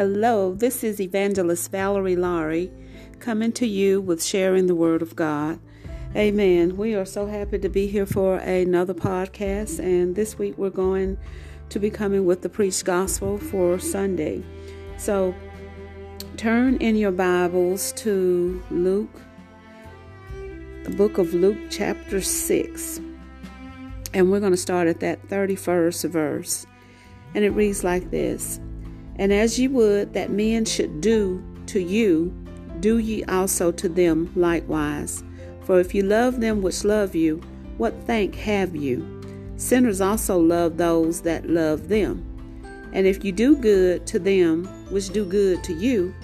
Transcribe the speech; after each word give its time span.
Hello, 0.00 0.54
this 0.54 0.82
is 0.82 0.98
Evangelist 0.98 1.70
Valerie 1.70 2.16
Laurie 2.16 2.72
coming 3.18 3.52
to 3.52 3.66
you 3.66 4.00
with 4.00 4.24
sharing 4.24 4.66
the 4.66 4.74
Word 4.74 5.02
of 5.02 5.14
God. 5.14 5.60
Amen. 6.16 6.78
We 6.78 6.94
are 6.94 7.04
so 7.04 7.26
happy 7.26 7.58
to 7.58 7.68
be 7.68 7.86
here 7.86 8.06
for 8.06 8.36
another 8.36 8.94
podcast, 8.94 9.78
and 9.78 10.16
this 10.16 10.38
week 10.38 10.56
we're 10.56 10.70
going 10.70 11.18
to 11.68 11.78
be 11.78 11.90
coming 11.90 12.24
with 12.24 12.40
the 12.40 12.48
preached 12.48 12.86
gospel 12.86 13.36
for 13.36 13.78
Sunday. 13.78 14.42
So 14.96 15.34
turn 16.38 16.78
in 16.78 16.96
your 16.96 17.12
Bibles 17.12 17.92
to 17.98 18.62
Luke, 18.70 19.20
the 20.84 20.94
book 20.96 21.18
of 21.18 21.34
Luke, 21.34 21.58
chapter 21.68 22.22
6, 22.22 23.00
and 24.14 24.30
we're 24.30 24.40
going 24.40 24.52
to 24.52 24.56
start 24.56 24.88
at 24.88 25.00
that 25.00 25.28
31st 25.28 26.08
verse. 26.08 26.66
And 27.34 27.44
it 27.44 27.50
reads 27.50 27.84
like 27.84 28.10
this. 28.10 28.60
And 29.20 29.34
as 29.34 29.58
ye 29.58 29.68
would 29.68 30.14
that 30.14 30.30
men 30.30 30.64
should 30.64 31.02
do 31.02 31.44
to 31.66 31.78
you, 31.78 32.34
do 32.80 32.96
ye 32.96 33.22
also 33.24 33.70
to 33.70 33.86
them 33.86 34.32
likewise. 34.34 35.22
For 35.64 35.78
if 35.78 35.94
you 35.94 36.02
love 36.02 36.40
them 36.40 36.62
which 36.62 36.84
love 36.84 37.14
you, 37.14 37.42
what 37.76 37.94
thank 38.06 38.34
have 38.36 38.74
you? 38.74 39.20
Sinners 39.56 40.00
also 40.00 40.38
love 40.38 40.78
those 40.78 41.20
that 41.20 41.50
love 41.50 41.88
them. 41.88 42.24
And 42.94 43.06
if 43.06 43.22
you 43.22 43.30
do 43.30 43.56
good 43.56 44.06
to 44.06 44.18
them 44.18 44.64
which 44.90 45.10
do 45.10 45.26
good 45.26 45.62
to 45.64 45.74
you, 45.74 46.14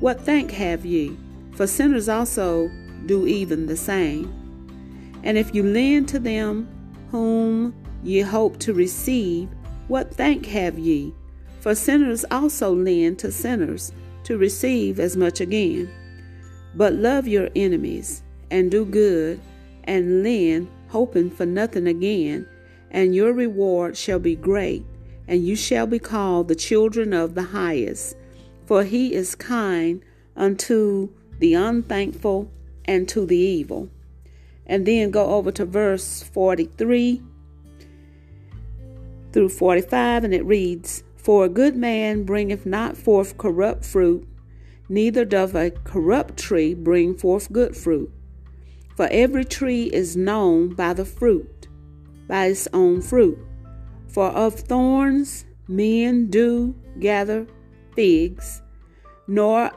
what 0.00 0.22
thank 0.22 0.50
have 0.52 0.86
ye? 0.86 1.18
For 1.52 1.66
sinners 1.66 2.08
also 2.08 2.70
do 3.04 3.26
even 3.26 3.66
the 3.66 3.76
same. 3.76 4.32
And 5.22 5.36
if 5.36 5.54
you 5.54 5.62
lend 5.62 6.08
to 6.08 6.18
them 6.18 6.66
whom 7.10 7.74
ye 8.02 8.20
hope 8.20 8.58
to 8.60 8.72
receive, 8.72 9.50
what 9.88 10.14
thank 10.14 10.46
have 10.46 10.78
ye? 10.78 11.12
For 11.60 11.74
sinners 11.74 12.24
also 12.30 12.72
lend 12.72 13.18
to 13.20 13.32
sinners 13.32 13.92
to 14.24 14.38
receive 14.38 15.00
as 15.00 15.16
much 15.16 15.40
again. 15.40 15.90
But 16.74 16.94
love 16.94 17.26
your 17.26 17.48
enemies, 17.56 18.22
and 18.50 18.70
do 18.70 18.84
good, 18.84 19.40
and 19.84 20.22
lend, 20.22 20.68
hoping 20.88 21.30
for 21.30 21.46
nothing 21.46 21.86
again, 21.86 22.46
and 22.90 23.14
your 23.14 23.32
reward 23.32 23.96
shall 23.96 24.18
be 24.18 24.36
great, 24.36 24.84
and 25.26 25.44
you 25.44 25.56
shall 25.56 25.86
be 25.86 25.98
called 25.98 26.48
the 26.48 26.54
children 26.54 27.12
of 27.12 27.34
the 27.34 27.42
highest. 27.42 28.16
For 28.66 28.84
he 28.84 29.14
is 29.14 29.34
kind 29.34 30.02
unto 30.36 31.08
the 31.38 31.54
unthankful 31.54 32.50
and 32.84 33.08
to 33.08 33.26
the 33.26 33.36
evil. 33.36 33.88
And 34.66 34.86
then 34.86 35.10
go 35.10 35.26
over 35.26 35.50
to 35.52 35.64
verse 35.64 36.22
43 36.22 37.22
through 39.32 39.48
45, 39.48 40.24
and 40.24 40.34
it 40.34 40.44
reads, 40.44 41.02
for 41.28 41.44
a 41.44 41.48
good 41.50 41.76
man 41.76 42.22
bringeth 42.22 42.64
not 42.64 42.96
forth 42.96 43.36
corrupt 43.36 43.84
fruit, 43.84 44.26
neither 44.88 45.26
doth 45.26 45.54
a 45.54 45.70
corrupt 45.84 46.38
tree 46.38 46.72
bring 46.72 47.14
forth 47.14 47.52
good 47.52 47.76
fruit. 47.76 48.10
For 48.96 49.06
every 49.10 49.44
tree 49.44 49.90
is 49.92 50.16
known 50.16 50.74
by 50.74 50.94
the 50.94 51.04
fruit, 51.04 51.68
by 52.26 52.46
its 52.46 52.66
own 52.72 53.02
fruit. 53.02 53.38
For 54.06 54.28
of 54.28 54.54
thorns 54.54 55.44
men 55.68 56.30
do 56.30 56.74
gather 56.98 57.46
figs, 57.94 58.62
nor 59.26 59.70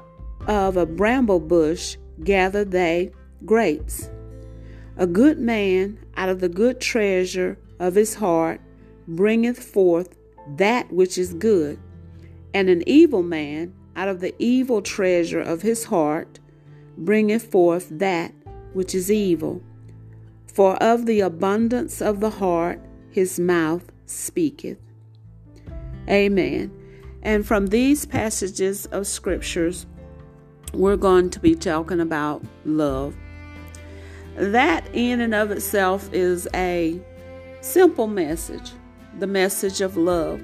of 0.48 0.78
a 0.78 0.86
bramble 0.86 1.42
bush 1.42 1.98
gather 2.24 2.64
they 2.64 3.12
grapes. 3.46 4.10
A 4.96 5.06
good 5.06 5.38
man 5.38 6.00
out 6.16 6.30
of 6.30 6.40
the 6.40 6.48
good 6.48 6.80
treasure 6.80 7.58
of 7.78 7.96
his 7.96 8.16
heart 8.16 8.62
bringeth 9.06 9.62
forth 9.62 10.16
that 10.58 10.92
which 10.92 11.18
is 11.18 11.34
good, 11.34 11.80
and 12.54 12.70
an 12.70 12.84
evil 12.88 13.24
man 13.24 13.74
out 13.96 14.08
of 14.08 14.20
the 14.20 14.34
evil 14.40 14.82
treasure 14.82 15.42
of 15.42 15.62
his 15.62 15.86
heart 15.86 16.40
bringeth 16.98 17.52
forth 17.52 17.88
that 17.92 18.34
which 18.74 18.96
is 18.96 19.12
evil. 19.12 19.62
For 20.48 20.76
of 20.78 21.06
the 21.06 21.22
abundance 21.22 22.02
of 22.02 22.20
the 22.20 22.30
heart 22.30 22.80
his 23.10 23.40
mouth 23.40 23.92
speaketh. 24.06 24.78
Amen. 26.10 26.72
And 27.22 27.46
from 27.46 27.68
these 27.68 28.06
passages 28.06 28.86
of 28.88 29.08
scriptures, 29.08 29.86
we're 30.74 30.98
going 30.98 31.30
to 31.32 31.40
be 31.40 31.56
talking 31.56 32.00
about 32.00 32.44
love. 32.66 33.16
That, 34.36 34.88
in 34.94 35.20
and 35.20 35.36
of 35.36 35.52
itself, 35.52 36.12
is 36.14 36.48
a 36.54 37.00
simple 37.62 38.08
message 38.08 38.72
the 39.20 39.28
message 39.28 39.82
of 39.82 39.98
love. 39.98 40.42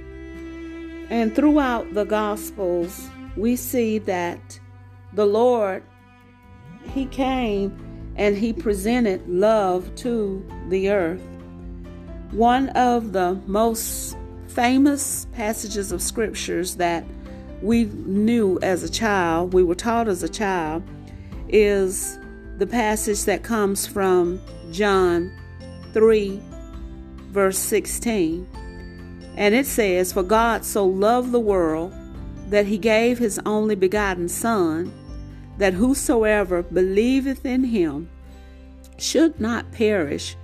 And 1.09 1.35
throughout 1.35 1.93
the 1.93 2.03
Gospels, 2.03 3.09
we 3.35 3.55
see 3.55 3.97
that 3.99 4.59
the 5.13 5.25
Lord, 5.25 5.83
He 6.93 7.05
came 7.05 8.13
and 8.17 8.35
He 8.35 8.51
presented 8.53 9.27
love 9.27 9.93
to 9.95 10.45
the 10.69 10.89
earth. 10.89 11.21
One 12.31 12.69
of 12.69 13.13
the 13.13 13.39
most 13.45 14.17
famous 14.47 15.27
passages 15.31 15.91
of 15.91 16.01
scriptures 16.01 16.75
that 16.75 17.05
we 17.61 17.85
knew 17.85 18.59
as 18.61 18.83
a 18.83 18.89
child, 18.89 19.53
we 19.53 19.63
were 19.63 19.75
taught 19.75 20.07
as 20.07 20.23
a 20.23 20.29
child, 20.29 20.83
is 21.47 22.19
the 22.57 22.67
passage 22.67 23.23
that 23.25 23.43
comes 23.43 23.87
from 23.87 24.41
John 24.71 25.31
3, 25.93 26.41
verse 27.37 27.59
16. 27.59 28.47
And 29.35 29.53
it 29.53 29.67
says, 29.67 30.11
For 30.11 30.23
God 30.23 30.65
so 30.65 30.83
loved 30.83 31.31
the 31.31 31.39
world 31.39 31.93
that 32.49 32.65
he 32.65 32.79
gave 32.79 33.19
his 33.19 33.39
only 33.45 33.75
begotten 33.75 34.27
Son, 34.27 34.91
that 35.59 35.75
whosoever 35.75 36.63
believeth 36.63 37.45
in 37.45 37.65
him 37.65 38.09
should 38.97 39.39
not 39.39 39.71
perish, 39.71 40.35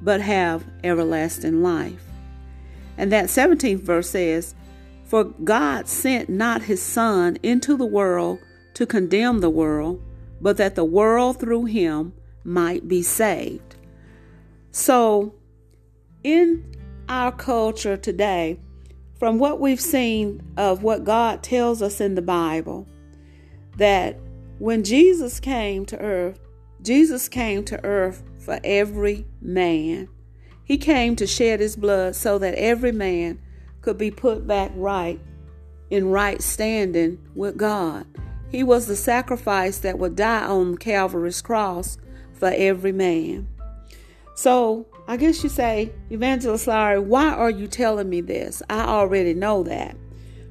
but 0.00 0.22
have 0.22 0.64
everlasting 0.82 1.62
life. 1.62 2.02
And 2.96 3.12
that 3.12 3.26
17th 3.26 3.82
verse 3.82 4.08
says, 4.08 4.54
For 5.04 5.24
God 5.24 5.86
sent 5.86 6.30
not 6.30 6.62
his 6.62 6.80
Son 6.80 7.36
into 7.42 7.76
the 7.76 7.84
world 7.84 8.38
to 8.72 8.86
condemn 8.86 9.40
the 9.40 9.50
world, 9.50 10.02
but 10.40 10.56
that 10.56 10.76
the 10.76 10.84
world 10.86 11.40
through 11.40 11.66
him 11.66 12.14
might 12.42 12.88
be 12.88 13.02
saved. 13.02 13.76
So, 14.70 15.34
in 16.24 16.74
our 17.08 17.32
culture 17.32 17.96
today, 17.96 18.58
from 19.18 19.38
what 19.38 19.60
we've 19.60 19.80
seen 19.80 20.42
of 20.56 20.82
what 20.82 21.04
God 21.04 21.42
tells 21.42 21.82
us 21.82 22.00
in 22.00 22.14
the 22.14 22.22
Bible, 22.22 22.86
that 23.76 24.18
when 24.58 24.84
Jesus 24.84 25.40
came 25.40 25.86
to 25.86 25.98
earth, 25.98 26.40
Jesus 26.82 27.28
came 27.28 27.64
to 27.64 27.84
earth 27.84 28.22
for 28.38 28.60
every 28.62 29.26
man. 29.40 30.08
He 30.64 30.76
came 30.76 31.16
to 31.16 31.26
shed 31.26 31.60
his 31.60 31.76
blood 31.76 32.14
so 32.14 32.38
that 32.38 32.54
every 32.54 32.92
man 32.92 33.40
could 33.80 33.98
be 33.98 34.10
put 34.10 34.46
back 34.46 34.70
right 34.74 35.20
in 35.90 36.10
right 36.10 36.42
standing 36.42 37.18
with 37.34 37.56
God. 37.56 38.06
He 38.50 38.62
was 38.62 38.86
the 38.86 38.96
sacrifice 38.96 39.78
that 39.78 39.98
would 39.98 40.16
die 40.16 40.46
on 40.46 40.76
Calvary's 40.76 41.40
cross 41.40 41.98
for 42.32 42.52
every 42.54 42.92
man. 42.92 43.48
So 44.34 44.86
I 45.10 45.16
guess 45.16 45.42
you 45.42 45.48
say, 45.48 45.90
Evangelist 46.10 46.66
Laurie, 46.66 47.00
why 47.00 47.30
are 47.30 47.48
you 47.48 47.66
telling 47.66 48.10
me 48.10 48.20
this? 48.20 48.62
I 48.68 48.80
already 48.80 49.32
know 49.32 49.62
that. 49.62 49.96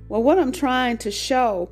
Well, 0.10 0.24
what 0.24 0.40
I'm 0.40 0.52
trying 0.52 0.98
to 1.00 1.12
show 1.12 1.70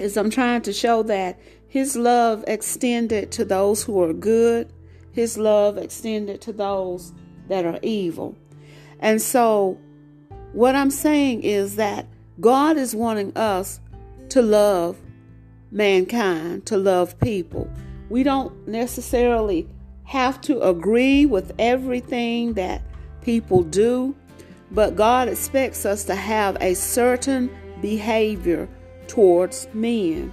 is 0.00 0.16
I'm 0.16 0.28
trying 0.28 0.62
to 0.62 0.72
show 0.72 1.04
that 1.04 1.38
His 1.68 1.94
love 1.94 2.42
extended 2.48 3.30
to 3.30 3.44
those 3.44 3.84
who 3.84 4.02
are 4.02 4.12
good, 4.12 4.72
His 5.12 5.38
love 5.38 5.78
extended 5.78 6.40
to 6.40 6.52
those 6.52 7.12
that 7.46 7.64
are 7.64 7.78
evil. 7.80 8.36
And 8.98 9.22
so, 9.22 9.78
what 10.52 10.74
I'm 10.74 10.90
saying 10.90 11.44
is 11.44 11.76
that 11.76 12.08
God 12.40 12.76
is 12.76 12.96
wanting 12.96 13.36
us 13.36 13.78
to 14.30 14.42
love 14.42 15.00
mankind, 15.70 16.66
to 16.66 16.76
love 16.76 17.16
people. 17.20 17.70
We 18.10 18.24
don't 18.24 18.66
necessarily 18.66 19.68
have 20.04 20.40
to 20.42 20.60
agree 20.62 21.26
with 21.26 21.52
everything 21.58 22.54
that 22.54 22.82
people 23.22 23.62
do, 23.62 24.14
but 24.70 24.96
God 24.96 25.28
expects 25.28 25.84
us 25.86 26.04
to 26.04 26.14
have 26.14 26.56
a 26.60 26.74
certain 26.74 27.50
behavior 27.80 28.68
towards 29.06 29.68
men. 29.72 30.32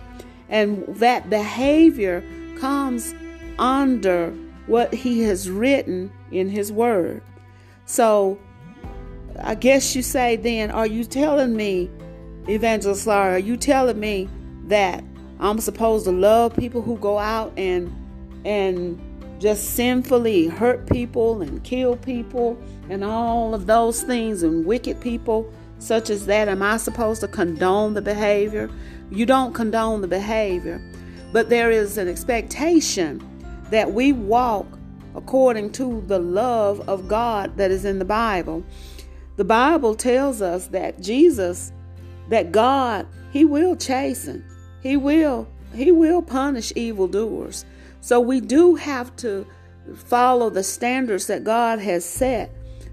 And 0.50 0.86
that 0.96 1.30
behavior 1.30 2.24
comes 2.58 3.14
under 3.58 4.32
what 4.68 4.94
He 4.94 5.22
has 5.24 5.50
written 5.50 6.12
in 6.32 6.50
His 6.50 6.72
Word. 6.72 7.22
So, 7.86 8.40
I 9.42 9.56
guess 9.56 9.96
you 9.96 10.02
say 10.02 10.36
then, 10.36 10.72
are 10.72 10.88
you 10.88 11.04
telling 11.04 11.56
me, 11.56 11.90
Evangelist 12.48 13.08
Laurie, 13.08 13.36
are 13.36 13.40
you 13.40 13.56
telling 13.58 14.00
me 14.00 14.30
that 14.66 15.04
I'm 15.40 15.60
supposed 15.60 16.06
to 16.06 16.12
love 16.12 16.56
people 16.56 16.82
who 16.82 16.98
go 16.98 17.18
out 17.18 17.54
and 17.58 17.96
and 18.46 19.00
just 19.42 19.72
sinfully 19.72 20.46
hurt 20.46 20.88
people 20.88 21.42
and 21.42 21.64
kill 21.64 21.98
people 21.98 22.62
and 22.90 23.04
all 23.04 23.56
of 23.56 23.66
those 23.66 24.04
things 24.04 24.44
and 24.44 24.64
wicked 24.66 25.02
people 25.02 25.52
such 25.80 26.12
as 26.12 26.28
that, 26.28 26.48
am 26.48 26.62
I 26.62 26.78
supposed 26.78 27.22
to 27.22 27.28
condone 27.28 27.96
the 27.96 28.04
behavior? 28.04 28.70
You 29.10 29.26
don't 29.26 29.52
condone 29.52 30.02
the 30.02 30.08
behavior, 30.08 30.80
but 31.34 31.50
there 31.50 31.72
is 31.72 31.98
an 31.98 32.08
expectation 32.08 33.20
that 33.72 33.92
we 33.92 34.12
walk 34.14 34.68
according 35.16 35.72
to 35.72 36.04
the 36.06 36.20
love 36.20 36.88
of 36.88 37.08
God 37.08 37.58
that 37.58 37.72
is 37.72 37.84
in 37.84 37.98
the 37.98 38.06
Bible. 38.06 38.64
The 39.38 39.44
Bible 39.44 39.96
tells 39.96 40.40
us 40.44 40.68
that 40.68 41.02
Jesus, 41.02 41.72
that 42.30 42.52
God, 42.52 43.08
He 43.32 43.44
will 43.44 43.76
chasten. 43.76 44.46
He 44.84 44.98
will, 44.98 45.48
He 45.74 45.92
will 45.92 46.22
punish 46.22 46.72
evildoers. 46.76 47.66
So 48.02 48.20
we 48.20 48.42
do 48.42 48.76
have 48.76 49.16
to 49.18 49.46
follow 49.96 50.50
the 50.50 50.64
standards 50.64 51.28
that 51.28 51.44
God 51.44 51.80
has 51.80 52.04
set 52.04 52.52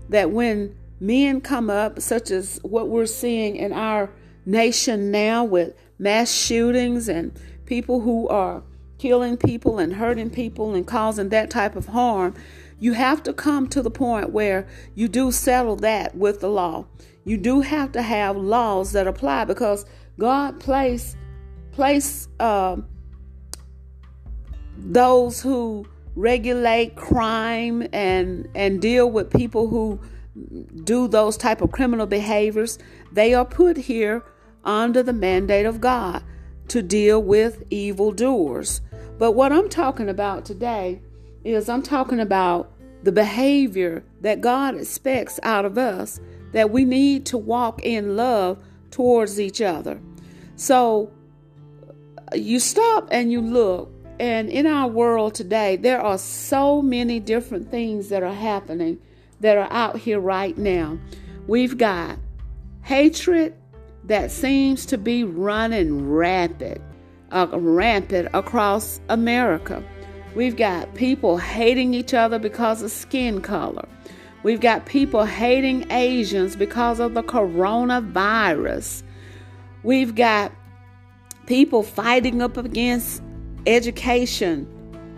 that 0.08 0.30
when 0.30 0.76
men 1.00 1.40
come 1.40 1.70
up, 1.70 2.00
such 2.00 2.30
as 2.30 2.60
what 2.62 2.88
we're 2.88 3.06
seeing 3.06 3.56
in 3.56 3.72
our 3.72 4.10
nation 4.46 5.10
now 5.10 5.44
with 5.44 5.74
mass 5.98 6.30
shootings 6.30 7.08
and 7.08 7.38
people 7.66 8.00
who 8.00 8.28
are 8.28 8.62
killing 8.98 9.36
people 9.36 9.78
and 9.78 9.94
hurting 9.94 10.30
people 10.30 10.74
and 10.74 10.86
causing 10.86 11.28
that 11.28 11.50
type 11.50 11.76
of 11.76 11.86
harm, 11.86 12.34
you 12.80 12.92
have 12.92 13.22
to 13.22 13.32
come 13.32 13.66
to 13.68 13.82
the 13.82 13.90
point 13.90 14.30
where 14.30 14.66
you 14.94 15.08
do 15.08 15.32
settle 15.32 15.76
that 15.76 16.14
with 16.16 16.40
the 16.40 16.48
law. 16.48 16.86
You 17.24 17.36
do 17.36 17.60
have 17.60 17.92
to 17.92 18.02
have 18.02 18.36
laws 18.36 18.92
that 18.92 19.06
apply 19.06 19.44
because 19.44 19.84
God 20.18 20.60
place 20.60 21.16
place 21.72 22.28
uh, 22.40 22.76
those 24.78 25.42
who 25.42 25.86
regulate 26.14 26.96
crime 26.96 27.86
and 27.92 28.48
and 28.54 28.80
deal 28.80 29.10
with 29.10 29.30
people 29.30 29.68
who 29.68 30.00
do 30.84 31.08
those 31.08 31.36
type 31.36 31.60
of 31.60 31.72
criminal 31.72 32.06
behaviors. 32.06 32.78
They 33.12 33.34
are 33.34 33.44
put 33.44 33.76
here 33.76 34.24
under 34.64 35.02
the 35.02 35.12
mandate 35.12 35.66
of 35.66 35.80
God 35.80 36.22
to 36.68 36.82
deal 36.82 37.22
with 37.22 37.64
evildoers. 37.70 38.80
But 39.18 39.32
what 39.32 39.52
I'm 39.52 39.68
talking 39.68 40.08
about 40.08 40.44
today 40.44 41.00
is 41.44 41.68
I'm 41.68 41.82
talking 41.82 42.20
about 42.20 42.70
the 43.02 43.12
behavior 43.12 44.04
that 44.20 44.40
God 44.40 44.76
expects 44.76 45.40
out 45.42 45.64
of 45.64 45.78
us 45.78 46.20
that 46.52 46.70
we 46.70 46.84
need 46.84 47.26
to 47.26 47.38
walk 47.38 47.82
in 47.82 48.16
love 48.16 48.62
towards 48.90 49.40
each 49.40 49.60
other. 49.60 50.00
So 50.56 51.10
you 52.34 52.60
stop 52.60 53.08
and 53.10 53.32
you 53.32 53.40
look, 53.40 53.90
and 54.20 54.50
in 54.50 54.66
our 54.66 54.88
world 54.88 55.34
today, 55.34 55.76
there 55.76 56.00
are 56.00 56.18
so 56.18 56.82
many 56.82 57.20
different 57.20 57.70
things 57.70 58.08
that 58.08 58.22
are 58.22 58.34
happening 58.34 58.98
that 59.40 59.56
are 59.56 59.68
out 59.70 59.98
here 59.98 60.20
right 60.20 60.56
now. 60.58 60.98
We've 61.46 61.78
got 61.78 62.18
hatred 62.82 63.54
that 64.04 64.30
seems 64.30 64.86
to 64.86 64.98
be 64.98 65.24
running 65.24 66.08
rapid 66.08 66.82
uh, 67.30 67.46
rampant 67.52 68.28
across 68.32 69.00
America. 69.08 69.82
We've 70.34 70.56
got 70.56 70.94
people 70.94 71.38
hating 71.38 71.94
each 71.94 72.14
other 72.14 72.38
because 72.38 72.82
of 72.82 72.90
skin 72.90 73.40
color. 73.40 73.86
We've 74.42 74.60
got 74.60 74.86
people 74.86 75.24
hating 75.24 75.90
Asians 75.90 76.56
because 76.56 77.00
of 77.00 77.14
the 77.14 77.22
coronavirus. 77.22 79.02
We've 79.82 80.14
got 80.14 80.52
people 81.46 81.82
fighting 81.82 82.40
up 82.40 82.56
against 82.56 83.22
education, 83.66 84.66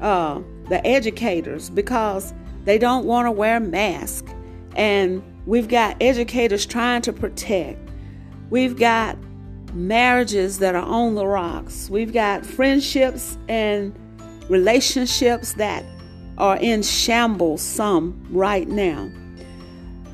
uh, 0.00 0.40
the 0.68 0.84
educators, 0.86 1.70
because 1.70 2.32
they 2.64 2.78
don't 2.78 3.04
want 3.04 3.26
to 3.26 3.32
wear 3.32 3.60
masks. 3.60 4.32
And 4.76 5.22
we've 5.46 5.68
got 5.68 5.96
educators 6.00 6.66
trying 6.66 7.02
to 7.02 7.12
protect. 7.12 7.78
We've 8.50 8.76
got 8.76 9.16
marriages 9.74 10.58
that 10.58 10.74
are 10.74 10.84
on 10.84 11.14
the 11.14 11.26
rocks. 11.26 11.88
We've 11.90 12.12
got 12.12 12.44
friendships 12.44 13.38
and 13.48 13.94
relationships 14.48 15.54
that 15.54 15.84
are 16.38 16.56
in 16.56 16.82
shambles, 16.82 17.62
some 17.62 18.26
right 18.30 18.68
now. 18.68 19.10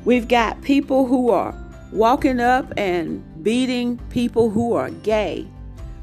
We've 0.05 0.27
got 0.27 0.61
people 0.61 1.05
who 1.05 1.31
are 1.31 1.55
walking 1.91 2.39
up 2.39 2.71
and 2.77 3.23
beating 3.43 3.97
people 4.09 4.49
who 4.49 4.73
are 4.73 4.89
gay. 4.89 5.47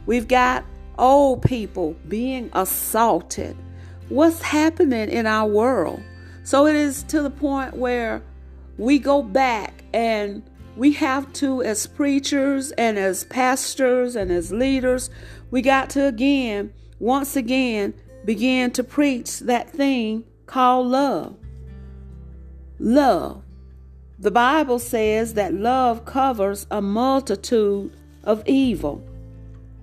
We've 0.06 0.29
got 0.29 0.65
old 0.99 1.43
people 1.43 1.96
being 2.08 2.50
assaulted. 2.52 3.56
What's 4.08 4.43
happening 4.43 5.08
in 5.08 5.26
our 5.26 5.49
world? 5.49 6.02
So 6.43 6.67
it 6.67 6.76
is 6.76 7.02
to 7.05 7.23
the 7.23 7.31
point 7.31 7.76
where 7.76 8.23
we 8.76 8.99
go 8.99 9.23
back 9.23 9.85
and 9.93 10.43
we 10.76 10.93
have 10.94 11.32
to, 11.35 11.62
as 11.62 11.87
preachers 11.87 12.73
and 12.73 12.99
as 12.99 13.25
pastors 13.25 14.17
and 14.17 14.31
as 14.31 14.52
leaders, 14.52 15.08
we 15.50 15.62
got 15.62 15.91
to 15.91 16.06
again, 16.06 16.73
once 16.99 17.37
again, 17.37 17.94
begin 18.25 18.70
to 18.73 18.82
preach 18.82 19.40
that 19.40 19.70
thing 19.70 20.25
called 20.47 20.88
love. 20.88 21.37
Love. 22.79 23.43
The 24.19 24.31
Bible 24.31 24.79
says 24.79 25.35
that 25.35 25.55
love 25.55 26.05
covers 26.05 26.67
a 26.70 26.82
multitude 26.82 27.93
of 28.25 28.43
evil. 28.47 29.05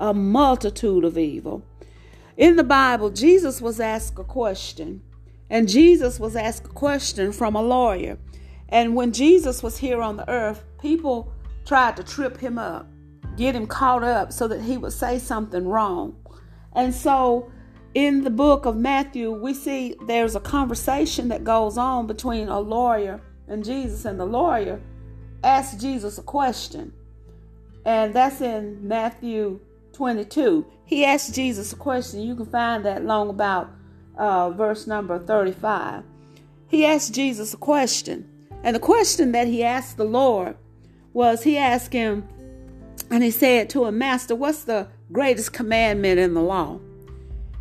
A 0.01 0.15
multitude 0.15 1.06
of 1.06 1.15
evil. 1.15 1.63
In 2.36 2.56
the 2.56 2.63
Bible, 2.63 3.12
Jesus 3.12 3.62
was 3.62 3.80
asked 3.80 4.18
a 4.18 4.24
question, 4.24 5.03
and 5.48 5.69
Jesus 5.69 6.19
was 6.19 6.36
asked 6.36 6.65
a 6.65 6.69
question 6.69 7.31
from 7.31 7.56
a 7.56 7.62
lawyer. 7.62 8.18
And 8.69 8.95
when 8.95 9.13
Jesus 9.13 9.62
was 9.62 9.77
here 9.77 10.01
on 10.01 10.18
the 10.18 10.27
earth, 10.27 10.63
people 10.81 11.31
tried 11.65 11.98
to 11.98 12.03
trip 12.03 12.38
him 12.38 12.57
up, 12.57 12.88
get 13.38 13.56
him 13.56 13.68
caught 13.68 14.03
up 14.03 14.33
so 14.33 14.48
that 14.48 14.63
he 14.63 14.75
would 14.75 14.92
say 14.92 15.19
something 15.19 15.68
wrong. 15.68 16.15
And 16.74 16.95
so 16.95 17.51
in 17.94 18.24
the 18.24 18.31
book 18.31 18.65
of 18.65 18.75
Matthew, 18.75 19.31
we 19.31 19.54
see 19.54 19.95
there's 20.07 20.36
a 20.36 20.39
conversation 20.39 21.27
that 21.27 21.44
goes 21.44 21.77
on 21.77 22.07
between 22.07 22.47
a 22.47 22.59
lawyer 22.59 23.21
and 23.47 23.63
Jesus, 23.63 24.06
and 24.06 24.19
the 24.19 24.25
lawyer 24.25 24.81
asks 25.44 25.80
Jesus 25.80 26.18
a 26.18 26.24
question. 26.24 26.92
And 27.86 28.15
that's 28.15 28.42
in 28.42 28.88
Matthew 28.88 29.59
22. 29.94 30.66
He 30.86 31.06
asked 31.06 31.36
Jesus 31.36 31.74
a 31.74 31.76
question. 31.76 32.21
You 32.21 32.36
can 32.36 32.45
find 32.45 32.86
that 32.86 33.06
long 33.06 33.30
about 33.30 33.69
uh, 34.18 34.50
verse 34.52 34.88
number 34.88 35.19
35. 35.19 36.04
He 36.68 36.86
asked 36.86 37.14
Jesus 37.14 37.54
a 37.54 37.57
question. 37.57 38.28
And 38.64 38.76
the 38.76 38.80
question 38.80 39.31
that 39.31 39.48
he 39.48 39.64
asked 39.64 39.98
the 39.98 40.06
Lord 40.06 40.56
was 41.14 41.44
he 41.44 41.57
asked 41.57 41.94
him, 41.94 42.28
and 43.10 43.24
he 43.24 43.31
said 43.31 43.69
to 43.71 43.86
him, 43.86 43.98
Master, 43.98 44.36
what's 44.36 44.64
the 44.64 44.88
greatest 45.12 45.52
commandment 45.52 46.19
in 46.19 46.33
the 46.33 46.42
law? 46.42 46.80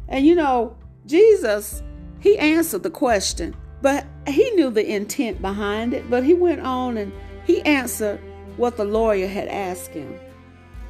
And 0.08 0.26
you 0.26 0.34
know, 0.34 0.76
Jesus, 1.06 1.82
he 2.20 2.38
answered 2.38 2.82
the 2.82 2.90
question, 2.90 3.56
but 3.82 4.06
he 4.26 4.50
knew 4.50 4.70
the 4.70 4.88
intent 4.88 5.40
behind 5.40 5.94
it. 5.94 6.08
But 6.10 6.24
he 6.24 6.34
went 6.34 6.60
on 6.60 6.98
and 6.98 7.12
he 7.44 7.62
answered 7.62 8.20
what 8.56 8.76
the 8.76 8.84
lawyer 8.84 9.26
had 9.26 9.48
asked 9.48 9.90
him. 9.90 10.14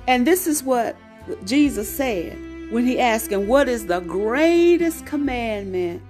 And 0.09 0.27
this 0.27 0.47
is 0.47 0.63
what 0.63 0.97
Jesus 1.45 1.89
said 1.89 2.39
when 2.71 2.85
he 2.85 2.99
asked 2.99 3.31
him, 3.31 3.47
What 3.47 3.69
is 3.69 3.87
the 3.87 4.01
greatest 4.01 5.07
commandment 5.07 6.03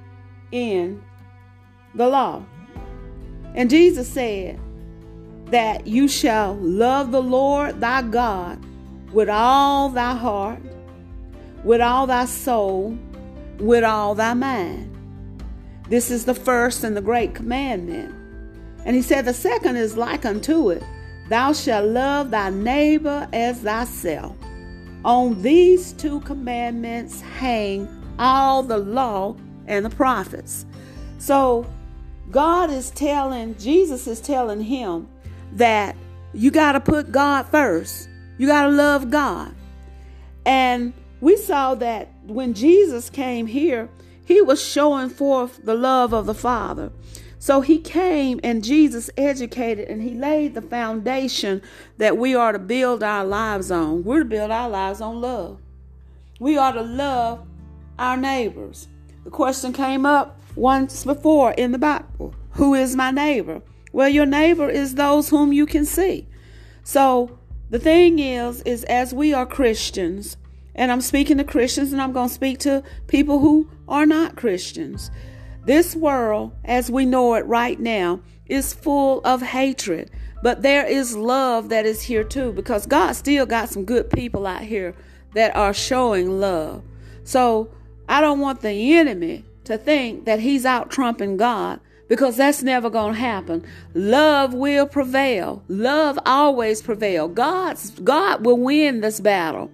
in 0.52 1.02
the 1.94 2.08
law? 2.08 2.44
And 3.54 3.68
Jesus 3.68 4.08
said 4.08 4.58
that 5.46 5.86
you 5.86 6.06
shall 6.06 6.54
love 6.54 7.10
the 7.10 7.22
Lord 7.22 7.80
thy 7.80 8.02
God 8.02 8.64
with 9.12 9.28
all 9.28 9.88
thy 9.88 10.14
heart, 10.14 10.60
with 11.64 11.80
all 11.80 12.06
thy 12.06 12.24
soul, 12.26 12.96
with 13.58 13.82
all 13.82 14.14
thy 14.14 14.34
mind. 14.34 14.86
This 15.88 16.10
is 16.10 16.24
the 16.24 16.34
first 16.34 16.84
and 16.84 16.96
the 16.96 17.00
great 17.00 17.34
commandment. 17.34 18.14
And 18.84 18.94
he 18.94 19.02
said, 19.02 19.24
The 19.24 19.34
second 19.34 19.76
is 19.76 19.96
like 19.96 20.24
unto 20.24 20.70
it 20.70 20.82
Thou 21.28 21.52
shalt 21.52 21.86
love 21.86 22.30
thy 22.30 22.50
neighbor 22.50 23.28
as 23.32 23.60
thyself. 23.60 24.36
On 25.04 25.40
these 25.42 25.92
two 25.92 26.20
commandments 26.20 27.20
hang 27.20 27.88
all 28.18 28.62
the 28.62 28.78
law 28.78 29.36
and 29.66 29.84
the 29.84 29.90
prophets. 29.90 30.66
So 31.18 31.66
God 32.30 32.70
is 32.70 32.90
telling, 32.90 33.56
Jesus 33.58 34.06
is 34.06 34.20
telling 34.20 34.60
him 34.60 35.08
that 35.52 35.96
you 36.32 36.50
got 36.50 36.72
to 36.72 36.80
put 36.80 37.10
God 37.10 37.46
first. 37.46 38.08
You 38.38 38.46
got 38.46 38.64
to 38.64 38.70
love 38.70 39.10
God. 39.10 39.54
And 40.44 40.92
we 41.20 41.36
saw 41.36 41.74
that 41.76 42.08
when 42.24 42.54
Jesus 42.54 43.10
came 43.10 43.46
here, 43.46 43.88
he 44.24 44.40
was 44.40 44.62
showing 44.62 45.08
forth 45.08 45.60
the 45.64 45.74
love 45.74 46.12
of 46.12 46.26
the 46.26 46.34
Father. 46.34 46.92
So 47.40 47.62
he 47.62 47.78
came 47.78 48.38
and 48.44 48.62
Jesus 48.62 49.08
educated 49.16 49.88
and 49.88 50.02
he 50.02 50.12
laid 50.12 50.54
the 50.54 50.60
foundation 50.60 51.62
that 51.96 52.18
we 52.18 52.34
are 52.34 52.52
to 52.52 52.58
build 52.58 53.02
our 53.02 53.24
lives 53.24 53.70
on. 53.70 54.04
We're 54.04 54.18
to 54.18 54.24
build 54.26 54.50
our 54.50 54.68
lives 54.68 55.00
on 55.00 55.22
love. 55.22 55.58
We 56.38 56.58
are 56.58 56.74
to 56.74 56.82
love 56.82 57.46
our 57.98 58.18
neighbors. 58.18 58.88
The 59.24 59.30
question 59.30 59.72
came 59.72 60.04
up 60.04 60.38
once 60.54 61.02
before 61.04 61.52
in 61.52 61.72
the 61.72 61.78
Bible 61.78 62.34
Who 62.52 62.74
is 62.74 62.94
my 62.94 63.10
neighbor? 63.10 63.62
Well, 63.90 64.10
your 64.10 64.26
neighbor 64.26 64.68
is 64.68 64.96
those 64.96 65.30
whom 65.30 65.50
you 65.50 65.64
can 65.64 65.86
see. 65.86 66.28
So 66.84 67.38
the 67.70 67.78
thing 67.78 68.18
is, 68.18 68.60
is 68.62 68.84
as 68.84 69.14
we 69.14 69.32
are 69.32 69.46
Christians, 69.46 70.36
and 70.74 70.92
I'm 70.92 71.00
speaking 71.00 71.38
to 71.38 71.44
Christians 71.44 71.90
and 71.90 72.02
I'm 72.02 72.12
going 72.12 72.28
to 72.28 72.34
speak 72.34 72.58
to 72.60 72.82
people 73.06 73.38
who 73.38 73.70
are 73.88 74.04
not 74.04 74.36
Christians. 74.36 75.10
This 75.64 75.94
world, 75.94 76.52
as 76.64 76.90
we 76.90 77.04
know 77.04 77.34
it 77.34 77.46
right 77.46 77.78
now, 77.78 78.20
is 78.46 78.72
full 78.72 79.20
of 79.24 79.42
hatred. 79.42 80.10
But 80.42 80.62
there 80.62 80.86
is 80.86 81.16
love 81.16 81.68
that 81.68 81.84
is 81.84 82.02
here 82.02 82.24
too, 82.24 82.52
because 82.52 82.86
God 82.86 83.12
still 83.12 83.46
got 83.46 83.68
some 83.68 83.84
good 83.84 84.10
people 84.10 84.46
out 84.46 84.62
here 84.62 84.94
that 85.34 85.54
are 85.54 85.74
showing 85.74 86.40
love. 86.40 86.82
So 87.24 87.70
I 88.08 88.20
don't 88.20 88.40
want 88.40 88.60
the 88.60 88.96
enemy 88.96 89.44
to 89.64 89.76
think 89.78 90.24
that 90.24 90.40
he's 90.40 90.64
out 90.64 90.90
trumping 90.90 91.36
God 91.36 91.80
because 92.08 92.36
that's 92.36 92.62
never 92.62 92.90
going 92.90 93.14
to 93.14 93.20
happen. 93.20 93.64
Love 93.94 94.52
will 94.52 94.86
prevail. 94.86 95.62
Love 95.68 96.18
always 96.26 96.82
prevail. 96.82 97.28
God's 97.28 97.90
God 98.00 98.44
will 98.44 98.58
win 98.58 99.00
this 99.00 99.20
battle. 99.20 99.70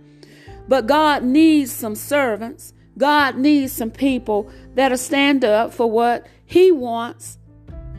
But 0.68 0.86
God 0.86 1.22
needs 1.22 1.72
some 1.72 1.94
servants. 1.94 2.74
God 2.98 3.36
needs 3.36 3.72
some 3.72 3.90
people 3.90 4.50
that'll 4.74 4.98
stand 4.98 5.44
up 5.44 5.72
for 5.72 5.90
what 5.90 6.26
he 6.44 6.72
wants 6.72 7.38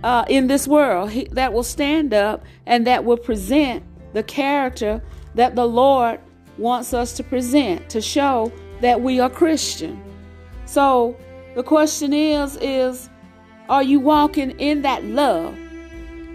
uh, 0.03 0.25
in 0.27 0.47
this 0.47 0.67
world. 0.67 1.11
He, 1.11 1.25
that 1.31 1.53
will 1.53 1.63
stand 1.63 2.13
up 2.13 2.43
and 2.65 2.87
that 2.87 3.05
will 3.05 3.17
present 3.17 3.83
the 4.13 4.23
character 4.23 5.01
that 5.35 5.55
the 5.55 5.65
Lord 5.65 6.19
wants 6.57 6.93
us 6.93 7.13
to 7.13 7.23
present 7.23 7.89
to 7.89 8.01
show 8.01 8.51
that 8.81 9.01
we 9.01 9.19
are 9.19 9.29
Christian. 9.29 10.01
So 10.65 11.15
the 11.55 11.63
question 11.63 12.13
is 12.13 12.57
is 12.57 13.09
are 13.69 13.83
you 13.83 13.99
walking 13.99 14.51
in 14.59 14.81
that 14.83 15.03
love? 15.03 15.55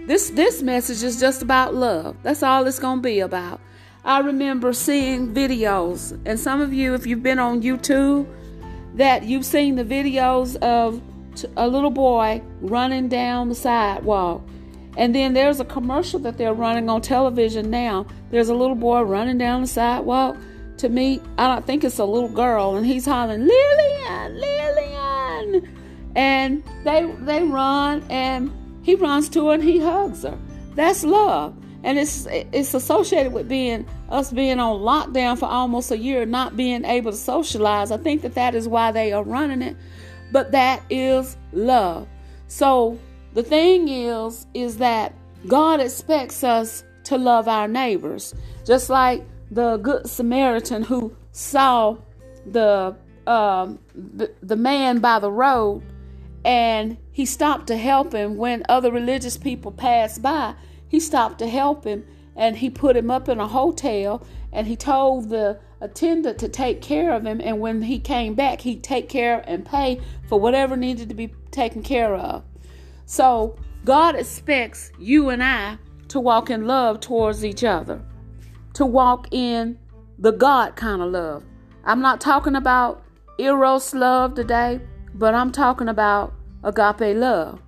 This 0.05 0.29
this 0.31 0.61
message 0.61 1.03
is 1.03 1.19
just 1.19 1.41
about 1.41 1.73
love. 1.73 2.15
That's 2.23 2.43
all 2.43 2.67
it's 2.67 2.79
going 2.79 2.99
to 2.99 3.01
be 3.01 3.19
about. 3.19 3.59
I 4.05 4.19
remember 4.19 4.73
seeing 4.73 5.33
videos, 5.33 6.19
and 6.25 6.37
some 6.37 6.59
of 6.59 6.73
you, 6.73 6.93
if 6.93 7.07
you've 7.07 7.23
been 7.23 7.39
on 7.39 7.61
YouTube, 7.61 8.27
that 8.95 9.23
you've 9.23 9.45
seen 9.45 9.75
the 9.75 9.83
videos 9.83 10.55
of 10.57 11.01
a 11.57 11.67
little 11.67 11.89
boy 11.89 12.41
running 12.61 13.09
down 13.09 13.49
the 13.49 13.55
sidewalk. 13.55 14.41
And 14.95 15.15
then 15.15 15.33
there's 15.33 15.59
a 15.59 15.65
commercial 15.65 16.19
that 16.19 16.37
they're 16.37 16.53
running 16.53 16.87
on 16.89 17.01
television 17.01 17.71
now. 17.71 18.05
There's 18.29 18.49
a 18.49 18.53
little 18.53 18.75
boy 18.75 19.01
running 19.01 19.39
down 19.39 19.61
the 19.61 19.67
sidewalk 19.67 20.37
to 20.77 20.89
meet, 20.89 21.21
I 21.37 21.47
don't 21.47 21.65
think 21.65 21.83
it's 21.83 21.99
a 21.99 22.05
little 22.05 22.29
girl, 22.29 22.75
and 22.75 22.85
he's 22.85 23.05
hollering, 23.05 23.47
Lillian, 23.47 24.39
Lillian. 24.39 25.79
And 26.15 26.63
they 26.83 27.11
they 27.21 27.43
run 27.43 28.03
and 28.09 28.51
he 28.83 28.95
runs 28.95 29.29
to 29.29 29.47
her 29.47 29.53
and 29.55 29.63
he 29.63 29.79
hugs 29.79 30.23
her. 30.23 30.37
That's 30.75 31.03
love. 31.03 31.55
And 31.83 31.97
it's 31.97 32.27
it's 32.29 32.73
associated 32.73 33.33
with 33.33 33.49
being 33.49 33.87
us 34.13 34.31
being 34.31 34.59
on 34.59 34.81
lockdown 34.81 35.37
for 35.37 35.47
almost 35.47 35.91
a 35.91 35.97
year, 35.97 36.25
not 36.25 36.55
being 36.55 36.85
able 36.85 37.11
to 37.11 37.17
socialize. 37.17 37.91
I 37.91 37.97
think 37.97 38.21
that 38.21 38.35
that 38.35 38.55
is 38.55 38.67
why 38.67 38.91
they 38.91 39.11
are 39.13 39.23
running 39.23 39.61
it. 39.61 39.77
But 40.31 40.51
that 40.51 40.83
is 40.89 41.37
love. 41.51 42.07
So 42.47 42.99
the 43.33 43.43
thing 43.43 43.89
is, 43.89 44.47
is 44.53 44.77
that 44.77 45.13
God 45.47 45.81
expects 45.81 46.43
us 46.43 46.83
to 47.05 47.17
love 47.17 47.47
our 47.47 47.67
neighbors, 47.67 48.33
just 48.65 48.89
like 48.89 49.25
the 49.51 49.77
good 49.77 50.07
Samaritan 50.09 50.83
who 50.83 51.15
saw 51.31 51.97
the 52.45 52.95
um, 53.27 53.79
the, 53.95 54.55
man 54.57 54.99
by 54.99 55.19
the 55.19 55.31
road 55.31 55.81
and 56.43 56.97
he 57.11 57.25
stopped 57.25 57.67
to 57.67 57.77
help 57.77 58.13
him 58.13 58.35
when 58.35 58.63
other 58.67 58.91
religious 58.91 59.37
people 59.37 59.71
passed 59.71 60.21
by. 60.21 60.55
He 60.89 60.99
stopped 60.99 61.39
to 61.39 61.47
help 61.47 61.85
him 61.85 62.05
and 62.35 62.57
he 62.57 62.69
put 62.69 62.95
him 62.95 63.11
up 63.11 63.29
in 63.29 63.39
a 63.39 63.47
hotel 63.47 64.25
and 64.51 64.67
he 64.67 64.75
told 64.75 65.29
the 65.29 65.59
attendant 65.81 66.39
to 66.39 66.47
take 66.47 66.81
care 66.81 67.13
of 67.13 67.25
him 67.25 67.41
and 67.41 67.59
when 67.59 67.81
he 67.81 67.99
came 67.99 68.33
back 68.33 68.61
he'd 68.61 68.83
take 68.83 69.09
care 69.09 69.43
and 69.47 69.65
pay 69.65 69.99
for 70.27 70.39
whatever 70.39 70.75
needed 70.77 71.09
to 71.09 71.15
be 71.15 71.33
taken 71.51 71.83
care 71.83 72.15
of. 72.15 72.43
So 73.05 73.57
God 73.83 74.15
expects 74.15 74.91
you 74.97 75.29
and 75.29 75.43
I 75.43 75.77
to 76.07 76.19
walk 76.19 76.49
in 76.49 76.65
love 76.65 76.99
towards 76.99 77.43
each 77.43 77.63
other, 77.63 78.01
to 78.73 78.85
walk 78.85 79.27
in 79.31 79.77
the 80.19 80.31
God 80.31 80.75
kind 80.75 81.01
of 81.01 81.11
love. 81.11 81.43
I'm 81.83 82.01
not 82.01 82.21
talking 82.21 82.55
about 82.55 83.03
eros 83.37 83.93
love 83.93 84.35
today. 84.35 84.79
But 85.13 85.35
I'm 85.35 85.51
talking 85.51 85.89
about 85.89 86.33
agape 86.63 87.15
love. 87.15 87.61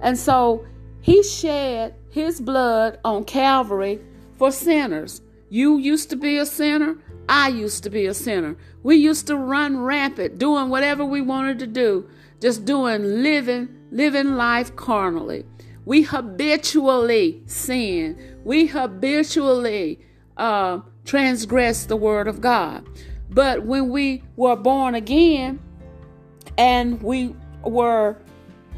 And 0.00 0.18
so 0.18 0.64
he 1.00 1.22
shed 1.22 1.94
his 2.16 2.40
blood 2.40 2.98
on 3.04 3.22
Calvary 3.24 4.00
for 4.38 4.50
sinners. 4.50 5.20
You 5.50 5.76
used 5.76 6.08
to 6.08 6.16
be 6.16 6.38
a 6.38 6.46
sinner. 6.46 6.96
I 7.28 7.48
used 7.48 7.82
to 7.82 7.90
be 7.90 8.06
a 8.06 8.14
sinner. 8.14 8.56
We 8.82 8.96
used 8.96 9.26
to 9.26 9.36
run 9.36 9.80
rampant, 9.80 10.38
doing 10.38 10.70
whatever 10.70 11.04
we 11.04 11.20
wanted 11.20 11.58
to 11.58 11.66
do, 11.66 12.08
just 12.40 12.64
doing 12.64 13.22
living, 13.22 13.68
living 13.90 14.32
life 14.32 14.74
carnally. 14.76 15.44
We 15.84 16.02
habitually 16.02 17.42
sin. 17.44 18.40
We 18.44 18.66
habitually 18.66 20.00
uh, 20.38 20.80
transgress 21.04 21.84
the 21.84 21.96
word 21.96 22.28
of 22.28 22.40
God. 22.40 22.88
But 23.28 23.66
when 23.66 23.90
we 23.90 24.22
were 24.36 24.56
born 24.56 24.94
again, 24.94 25.60
and 26.56 27.02
we 27.02 27.36
were 27.62 28.16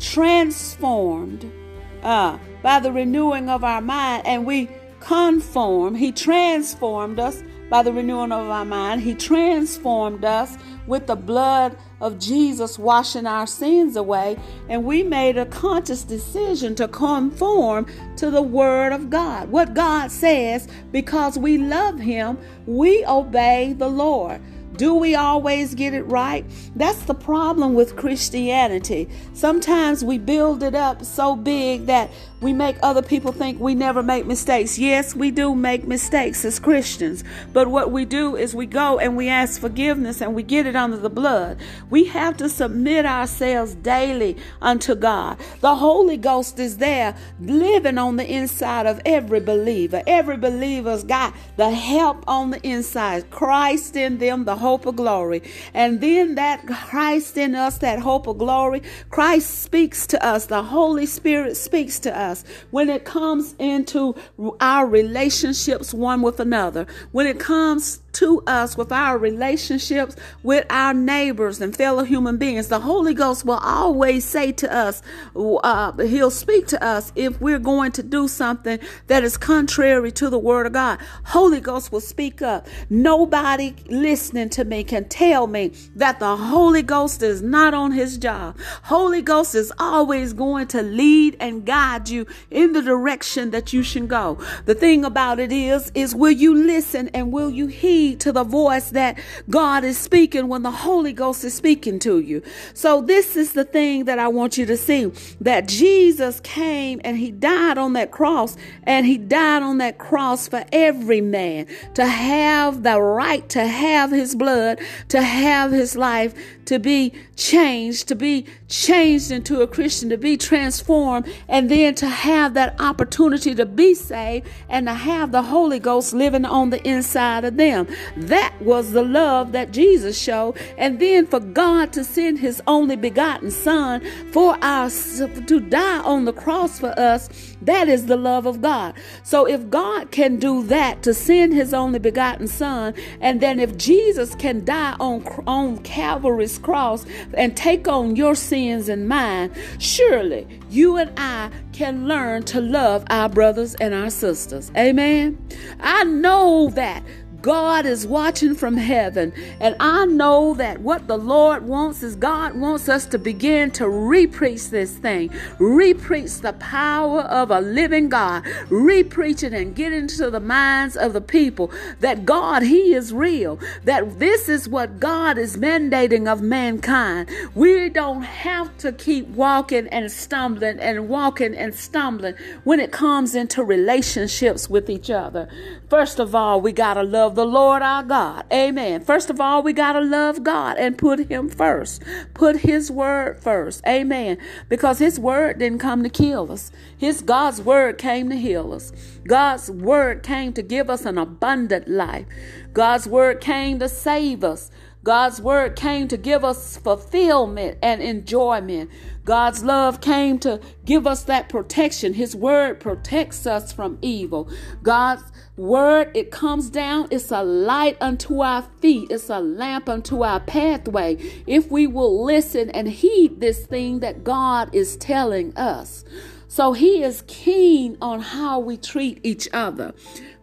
transformed 0.01 1.53
uh, 2.03 2.39
by 2.63 2.81
the 2.81 2.93
renewing 2.93 3.49
of 3.49 3.65
our 3.65 3.81
mind, 3.81 4.27
and 4.27 4.45
we 4.45 4.69
conform. 5.01 5.95
He 5.95 6.13
transformed 6.13 7.19
us 7.19 7.43
by 7.71 7.83
the 7.83 7.93
renewing 7.93 8.33
of 8.33 8.49
our 8.49 8.65
mind. 8.65 9.03
He 9.03 9.15
transformed 9.15 10.25
us 10.25 10.57
with 10.87 11.07
the 11.07 11.17
blood 11.17 11.77
of 12.01 12.19
Jesus 12.19 12.79
washing 12.79 13.27
our 13.27 13.47
sins 13.47 13.97
away, 13.97 14.39
and 14.69 14.85
we 14.85 15.03
made 15.03 15.37
a 15.37 15.47
conscious 15.47 16.03
decision 16.03 16.75
to 16.77 16.89
conform 16.89 17.87
to 18.17 18.31
the 18.31 18.43
Word 18.43 18.93
of 18.93 19.11
God. 19.11 19.51
What 19.51 19.75
God 19.75 20.11
says, 20.11 20.67
because 20.93 21.39
we 21.39 21.59
love 21.59 21.99
Him, 21.99 22.39
we 22.67 23.05
obey 23.07 23.75
the 23.75 23.89
Lord. 23.89 24.41
Do 24.77 24.95
we 24.95 25.15
always 25.15 25.75
get 25.75 25.95
it 25.95 26.03
right? 26.03 26.45
That's 26.77 27.03
the 27.03 27.15
problem 27.15 27.75
with 27.75 27.97
Christianity. 27.97 29.09
Sometimes 29.33 30.05
we 30.05 30.19
build 30.19 30.63
it 30.63 30.75
up 30.75 31.05
so 31.05 31.35
big 31.35 31.87
that 31.87 32.11
we 32.41 32.53
make 32.53 32.77
other 32.83 33.03
people 33.03 33.33
think 33.33 33.59
we 33.59 33.75
never 33.75 34.03
make 34.03 34.25
mistakes. 34.25 34.79
Yes, 34.79 35.17
we 35.17 35.33
do 35.33 35.57
make 35.57 35.89
mistakes 35.89 36.45
as 36.45 36.61
Christians, 36.61 37.25
but 37.53 37.67
what 37.67 37.91
we 37.91 38.05
do 38.05 38.37
is 38.37 38.55
we 38.55 38.67
go 38.67 38.99
and 39.01 39.17
we 39.17 39.29
ask 39.29 39.61
forgiveness 39.61 40.21
and 40.21 40.35
we 40.35 40.45
get 40.45 40.67
it 40.67 40.77
under 40.77 40.97
the 40.97 41.11
blood. 41.11 41.59
We 41.91 42.05
have 42.05 42.37
to 42.37 42.49
submit 42.49 43.07
ourselves 43.07 43.75
daily 43.75 44.37
unto 44.63 44.95
God. 44.95 45.39
The 45.61 45.75
Holy 45.75 46.17
Ghost 46.17 46.61
is 46.61 46.77
there 46.77 47.17
living 47.41 47.99
on 47.99 48.17
the 48.17 48.33
inside 48.33 48.87
of 48.87 49.01
every 49.05 49.41
believer. 49.41 50.03
Every 50.07 50.37
believer's 50.37 51.03
got 51.03 51.35
the 51.57 51.71
help 51.71 52.23
on 52.29 52.51
the 52.51 52.65
inside. 52.65 53.31
Christ 53.31 53.97
in 53.97 54.19
them, 54.19 54.45
the 54.45 54.57
hope 54.59 54.87
of 54.87 54.97
glory. 54.97 55.43
And 55.75 56.01
then 56.01 56.35
that 56.35 56.67
Christ 56.67 57.37
in 57.37 57.55
us, 57.55 57.79
that 57.79 57.99
hope 58.01 58.27
of 58.27 58.39
glory, 58.39 58.83
Christ 59.11 59.63
speaks 59.63 60.07
to 60.09 60.25
us. 60.25 60.47
The 60.47 60.63
Holy 60.63 61.07
Spirit 61.07 61.57
speaks 61.57 61.99
to 62.01 62.17
us 62.17 62.45
when 62.71 62.91
it 62.91 63.05
comes 63.05 63.55
into 63.59 64.15
our 64.61 64.87
relationships 64.87 65.95
one 65.95 66.23
with 66.23 66.41
another, 66.41 66.87
when 67.13 67.27
it 67.27 67.39
comes 67.39 68.01
to 68.15 68.43
us 68.47 68.77
with 68.77 68.91
our 68.91 69.19
relationships 69.19 70.17
with 70.43 70.67
our 70.71 70.95
neighbors 70.95 71.61
and 71.61 71.75
fellow 71.77 72.05
human 72.05 72.37
beings. 72.37 72.69
The 72.69 72.81
Holy 72.81 73.15
Ghost 73.15 73.45
will 73.45 73.59
always 73.59 74.25
say 74.25 74.53
to 74.53 74.73
us, 74.73 75.03
uh, 75.37 75.93
He'll 75.99 76.31
speak 76.31 76.67
to 76.69 76.83
us 76.83 77.13
if 77.17 77.41
we're 77.41 77.59
going 77.59 77.93
to 77.93 78.03
do 78.03 78.29
something 78.29 78.79
that 79.07 79.25
is 79.25 79.37
contrary 79.37 80.11
to 80.13 80.31
the 80.31 80.39
Word 80.39 80.67
of 80.67 80.73
God. 80.73 80.99
Holy 81.25 81.61
Ghost 81.61 81.93
will 81.93 82.01
speak 82.01 82.43
up. 82.43 82.67
Nobody 82.91 83.75
listening 83.89 84.49
to 84.51 84.65
me 84.65 84.85
can 84.85 85.09
tell 85.09 85.47
me 85.47 85.73
that 85.97 86.19
the 86.19 86.37
Holy 86.37 86.83
Ghost 86.83 87.23
is 87.23 87.43
not 87.43 87.75
on 87.75 87.93
His 87.93 88.19
job. 88.19 88.57
Holy 88.85 89.23
Ghost 89.23 89.55
is 89.55 89.73
always 89.79 90.33
going 90.33 90.67
to 90.69 90.83
lead 90.83 91.37
and 91.41 91.65
guide 91.65 92.09
you 92.09 92.27
in 92.51 92.73
the 92.73 92.83
direction 92.83 93.51
that 93.51 93.73
you 93.73 93.83
should 93.83 94.09
go. 94.09 94.39
The 94.65 94.75
thing 94.75 95.05
about 95.05 95.39
it 95.39 95.53
is, 95.53 95.91
is 95.95 96.15
will 96.15 96.33
you 96.33 96.55
listen 96.55 97.09
and 97.09 97.33
will 97.33 97.51
you 97.51 97.67
hear? 97.67 97.98
Heed 97.99 98.21
to 98.21 98.33
the 98.33 98.45
voice 98.45 98.91
that 98.91 99.19
God 99.51 99.85
is 99.85 99.99
speaking 99.99 100.49
when 100.49 100.63
the 100.63 100.71
Holy 100.71 101.13
Ghost 101.13 101.45
is 101.45 101.55
speaking 101.55 101.99
to 102.01 102.21
you. 102.21 102.43
So 102.75 103.01
this 103.01 103.37
is 103.37 103.53
the 103.53 103.65
thing 103.65 104.05
that 104.05 104.19
I 104.19 104.29
want 104.29 104.57
you 104.57 104.67
to 104.67 104.77
see 104.77 105.13
that 105.41 105.67
Jesus 105.67 106.41
came 106.41 107.01
and 107.05 107.17
he 107.17 107.31
died 107.31 107.79
on 107.79 107.95
that 107.95 108.11
cross 108.11 108.57
and 108.85 109.05
he 109.07 109.19
died 109.19 109.63
on 109.63 109.79
that 109.79 109.99
cross 109.99 110.49
for 110.49 110.65
every 110.73 111.21
man 111.21 111.67
to 111.95 112.07
have 112.07 112.83
the 112.83 113.01
right 113.01 113.49
to 113.51 113.67
have 113.67 114.11
his 114.11 114.35
blood, 114.35 114.81
to 115.09 115.23
have 115.23 115.73
his 115.73 115.97
life, 115.97 116.35
to 116.67 116.79
be 116.79 117.13
changed, 117.35 118.09
to 118.09 118.15
be 118.15 118.47
changed 118.69 119.31
into 119.31 119.63
a 119.63 119.67
Christian, 119.67 120.11
to 120.11 120.19
be 120.19 120.37
transformed, 120.37 121.27
and 121.49 121.71
then 121.71 121.95
to 121.97 122.09
have 122.09 122.55
that 122.55 122.79
opportunity 122.81 123.55
to 123.55 123.65
be 123.65 123.95
saved 123.95 124.47
and 124.69 124.87
to 124.87 124.95
have 124.95 125.33
the 125.33 125.43
Holy 125.43 125.79
Ghost 125.79 126.13
living 126.13 126.45
on 126.45 126.71
the 126.71 126.87
inside 126.87 127.45
of 127.45 127.57
them. 127.57 127.88
That 128.17 128.55
was 128.61 128.93
the 128.93 129.03
love 129.03 129.53
that 129.53 129.71
Jesus 129.71 130.21
showed. 130.21 130.57
And 130.77 130.99
then 130.99 131.27
for 131.27 131.41
God 131.41 131.93
to 131.95 132.05
send 132.05 132.39
his 132.39 132.63
only 132.67 132.97
begotten 132.97 133.51
Son 133.51 134.03
for 134.33 134.57
us 134.63 135.19
to 135.19 135.61
die 135.61 136.01
on 136.01 136.25
the 136.25 136.33
cross 136.33 136.79
for 136.79 136.99
us, 136.99 137.29
that 137.63 137.89
is 137.89 138.07
the 138.07 138.17
love 138.17 138.47
of 138.47 138.63
God. 138.63 138.95
So 139.23 139.47
if 139.47 139.69
God 139.71 140.11
can 140.11 140.37
do 140.37 140.63
that 140.65 141.03
to 141.03 141.15
send 141.15 141.53
his 141.55 141.75
only 141.75 141.99
begotten 141.99 142.47
Son, 142.47 142.95
and 143.21 143.41
then 143.41 143.61
if 143.61 143.77
Jesus 143.77 144.35
can 144.35 144.65
die 144.65 144.97
on, 145.01 145.25
on 145.47 145.79
Calvary's 145.79 146.59
cross 146.59 147.05
and 147.35 147.57
take 147.57 147.89
on 147.89 148.17
your 148.17 148.35
sins 148.35 148.89
and 148.89 149.09
mine, 149.09 149.53
surely 149.79 150.47
you 150.71 150.97
and 150.97 151.13
I 151.17 151.51
can 151.73 152.09
learn 152.09 152.43
to 152.45 152.61
love 152.61 153.05
our 153.11 153.29
brothers 153.29 153.75
and 153.77 153.95
our 153.95 154.11
sisters. 154.11 154.71
Amen. 154.77 155.39
I 155.81 156.05
know 156.05 156.71
that 156.71 157.03
God 157.43 157.87
is 157.87 158.07
watching 158.07 158.55
from 158.55 158.77
heaven. 158.77 159.33
And 159.61 159.77
I 159.79 160.07
know 160.07 160.55
that 160.55 160.81
what 160.81 161.07
the 161.07 161.17
Lord 161.17 161.65
wants 161.67 162.03
is 162.03 162.17
God 162.17 162.55
wants 162.55 162.89
us 162.89 163.07
to 163.07 163.19
begin 163.19 163.71
to 163.73 163.85
repreach 163.85 164.71
this 164.71 164.97
thing, 164.99 165.29
repreach 165.59 166.41
the 166.41 166.55
power 166.55 167.21
of 167.23 167.51
a 167.51 167.61
living 167.61 168.09
God, 168.09 168.45
repreach 168.69 169.43
it 169.43 169.53
and 169.53 169.75
get 169.75 169.93
into 169.93 170.31
the 170.31 170.41
minds 170.41 170.97
of 170.97 171.13
the 171.13 171.21
people 171.21 171.71
that 172.01 172.25
God, 172.25 172.63
He 172.63 172.95
is 172.95 173.13
real, 173.13 173.59
that 173.85 174.19
this 174.19 174.49
is 174.49 174.69
what 174.69 174.99
God 174.99 175.39
is 175.39 175.57
mandating 175.57 176.31
of 176.31 176.43
mankind. 176.43 177.29
We 177.55 177.89
don't 177.89 178.23
have 178.23 178.77
to 178.79 178.93
keep 178.93 179.29
walking 179.29 179.87
and 179.89 180.11
stumbling 180.11 180.81
and 180.81 181.09
walking 181.09 181.55
and 181.55 181.75
stumbling 181.75 182.35
when 182.65 182.81
it 182.81 182.91
comes 182.91 183.35
into 183.35 183.63
relationships 183.63 184.69
with 184.69 184.91
each 184.91 185.11
other. 185.11 185.49
First 185.89 186.19
of 186.19 186.35
all, 186.35 186.61
we 186.61 186.73
got 186.73 186.95
to 186.95 187.03
love 187.03 187.28
the 187.35 187.47
Lord 187.47 187.83
our 187.83 188.03
God. 188.03 188.45
Amen. 188.53 189.01
First 189.03 189.31
of 189.31 189.41
all, 189.41 189.63
we 189.63 189.73
got 189.73 189.95
to 189.95 190.01
love 190.01 190.43
God 190.43 190.77
and 190.79 190.99
put 190.99 191.29
Him 191.29 191.49
first. 191.49 192.03
Put 192.35 192.59
His 192.59 192.91
word 192.91 193.41
first. 193.41 193.83
Amen. 193.87 194.39
Because 194.69 194.99
His 194.99 195.19
word 195.19 195.59
didn't 195.59 195.79
come 195.81 196.03
to 196.03 196.09
kill 196.09 196.51
us, 196.53 196.71
His 196.97 197.23
God's 197.23 197.61
word 197.61 197.99
came 197.99 198.29
to 198.31 198.37
heal 198.37 198.73
us. 198.73 198.93
God's 199.27 199.71
word 199.71 200.23
came 200.23 200.53
to 200.55 200.63
give 200.63 200.89
us 200.89 201.05
an 201.05 201.19
abundant 201.19 201.89
life. 201.89 202.27
God's 202.73 203.07
word 203.07 203.41
came 203.41 203.79
to 203.79 203.89
save 203.89 204.45
us. 204.45 204.71
God's 205.05 205.41
word 205.41 205.77
came 205.77 206.09
to 206.09 206.17
give 206.17 206.45
us 206.45 206.77
fulfillment 206.77 207.79
and 207.83 208.03
enjoyment. 208.03 208.91
God's 209.25 209.63
love 209.63 210.01
came 210.01 210.39
to 210.41 210.61
give 210.85 211.07
us 211.07 211.23
that 211.25 211.49
protection. 211.49 212.15
His 212.15 212.35
word 212.35 212.81
protects 212.81 213.47
us 213.47 213.73
from 213.73 213.99
evil. 214.03 214.51
God's 214.83 215.23
word, 215.57 216.11
it 216.15 216.31
comes 216.31 216.71
down, 216.71 217.09
it's 217.11 217.31
a 217.31 217.43
light 217.43 217.97
unto 218.01 218.41
our 218.41 218.63
feet, 218.81 219.11
it's 219.11 219.31
a 219.31 219.41
lamp 219.41 219.89
unto 219.89 220.25
our 220.25 220.41
pathway. 220.41 221.17
If 221.47 221.71
we 221.71 221.87
will 221.87 222.25
listen 222.25 222.71
and 222.71 222.89
heed 222.89 223.41
this 223.41 223.67
thing 223.67 224.01
that 224.01 224.25
God 224.25 224.75
is 224.75 224.97
telling 224.97 225.57
us. 225.57 226.05
So 226.49 226.73
he 226.73 227.03
is 227.03 227.23
keen 227.27 227.99
on 228.01 228.21
how 228.21 228.59
we 228.59 228.79
treat 228.79 229.21
each 229.23 229.49
other. 229.53 229.93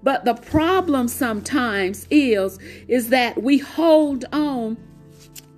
But 0.06 0.24
the 0.24 0.36
problem 0.36 1.08
sometimes 1.08 2.06
is 2.12 2.60
is 2.88 3.10
that 3.10 3.42
we 3.42 3.58
hold 3.58 4.24
on 4.32 4.78